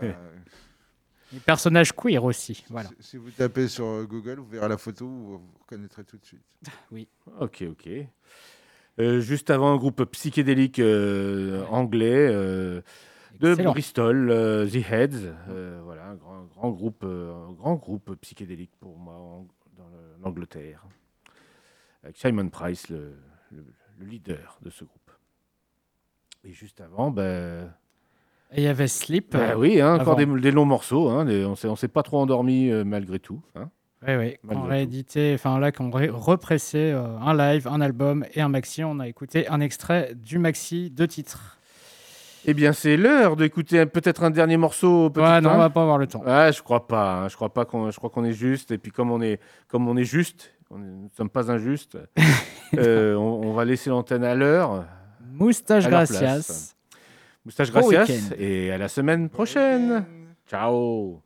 Les 1.31 1.39
personnages 1.39 1.91
queer 1.91 2.23
aussi, 2.23 2.63
voilà. 2.69 2.87
si, 2.99 3.09
si 3.09 3.17
vous 3.17 3.31
tapez 3.31 3.67
sur 3.67 4.05
Google, 4.05 4.39
vous 4.39 4.45
verrez 4.47 4.69
la 4.69 4.77
photo, 4.77 5.07
vous 5.07 5.41
reconnaîtrez 5.61 6.03
tout 6.03 6.17
de 6.17 6.25
suite. 6.25 6.43
Oui. 6.91 7.07
Ok, 7.39 7.63
ok. 7.69 7.89
Euh, 8.99 9.19
juste 9.19 9.49
avant, 9.49 9.73
un 9.73 9.77
groupe 9.77 10.03
psychédélique 10.05 10.79
euh, 10.79 11.65
anglais 11.65 12.13
euh, 12.31 12.81
de 13.39 13.49
Excellent. 13.51 13.71
Bristol, 13.71 14.27
The 14.71 14.91
Heads. 14.91 15.33
Voilà, 15.83 16.05
un 16.07 16.15
grand, 16.15 16.43
grand 16.45 16.69
groupe, 16.71 17.03
un 17.03 17.51
grand 17.53 17.75
groupe 17.75 18.15
psychédélique 18.21 18.71
pour 18.79 18.97
moi 18.97 19.15
en- 19.15 19.47
dans 19.77 19.87
le- 19.89 20.23
l'Angleterre. 20.23 20.85
Avec 22.03 22.15
Simon 22.17 22.47
Price, 22.49 22.87
le, 22.89 23.15
le- 23.51 23.65
le 23.99 24.05
leader 24.05 24.59
de 24.61 24.69
ce 24.69 24.85
groupe. 24.85 25.11
Et 26.45 26.53
juste 26.53 26.79
avant, 26.79 27.11
ben. 27.11 27.73
Il 28.55 28.63
y 28.63 28.67
avait 28.67 28.87
Sleep. 28.87 29.31
ben 29.33 29.57
oui, 29.57 29.81
hein, 29.81 29.99
encore 29.99 30.15
des, 30.15 30.25
des 30.27 30.51
longs 30.51 30.65
morceaux. 30.65 31.09
hein, 31.09 31.25
des- 31.25 31.43
on 31.43 31.55
on 31.63 31.75
s'est 31.75 31.87
pas 31.89 32.03
trop 32.03 32.19
endormi 32.19 32.69
malgré 32.85 33.19
tout. 33.19 33.41
hein. 33.55 33.69
Oui, 34.07 34.13
oui. 34.15 34.37
On 34.49 34.63
réédité, 34.63 35.31
enfin 35.33 35.59
là, 35.59 35.71
qu'on 35.71 35.89
repressé 35.89 36.91
euh, 36.93 37.17
un 37.19 37.35
live, 37.35 37.67
un 37.67 37.81
album 37.81 38.25
et 38.33 38.41
un 38.41 38.49
maxi. 38.49 38.83
On 38.83 38.99
a 38.99 39.07
écouté 39.07 39.47
un 39.47 39.59
extrait 39.61 40.13
du 40.15 40.37
maxi, 40.39 40.89
deux 40.91 41.07
titres. 41.07 41.57
Eh 42.45 42.53
bien, 42.53 42.73
c'est 42.73 42.95
l'heure 42.97 43.35
d'écouter 43.35 43.83
peut-être 43.87 44.23
un 44.23 44.29
dernier 44.29 44.57
morceau. 44.57 45.09
Ouais, 45.15 45.41
non, 45.41 45.49
temps. 45.49 45.55
on 45.55 45.57
va 45.57 45.69
pas 45.71 45.81
avoir 45.81 45.97
le 45.97 46.05
temps. 46.05 46.23
Ouais, 46.23 46.51
je 46.53 46.61
crois 46.61 46.87
pas. 46.87 47.21
hein. 47.23 47.27
Je 47.29 47.35
crois 47.35 47.51
pas 47.51 47.65
qu'on, 47.65 47.89
je 47.89 47.97
crois 47.97 48.11
qu'on 48.11 48.23
est 48.23 48.33
juste. 48.33 48.69
Et 48.71 48.77
puis 48.77 48.91
comme 48.91 49.09
on 49.09 49.19
est, 49.21 49.39
comme 49.67 49.87
on 49.87 49.97
est 49.97 50.03
juste, 50.03 50.51
on 50.69 50.77
est- 50.77 50.85
nous 50.85 51.03
ne 51.05 51.09
sommes 51.17 51.29
pas 51.31 51.49
injustes. 51.51 51.97
euh, 52.77 53.15
on, 53.15 53.47
on 53.47 53.53
va 53.53 53.65
laisser 53.65 53.89
l'antenne 53.89 54.23
à 54.23 54.35
l'heure. 54.35 54.85
Moustache 55.33 55.85
à 55.87 55.89
gracias. 55.89 56.75
Moustache 57.43 57.71
Bon 57.71 57.79
gracias. 57.81 58.13
week-end. 58.13 58.35
Et 58.37 58.71
à 58.71 58.77
la 58.77 58.87
semaine 58.89 59.27
prochaine. 59.29 60.05
Ciao. 60.47 61.24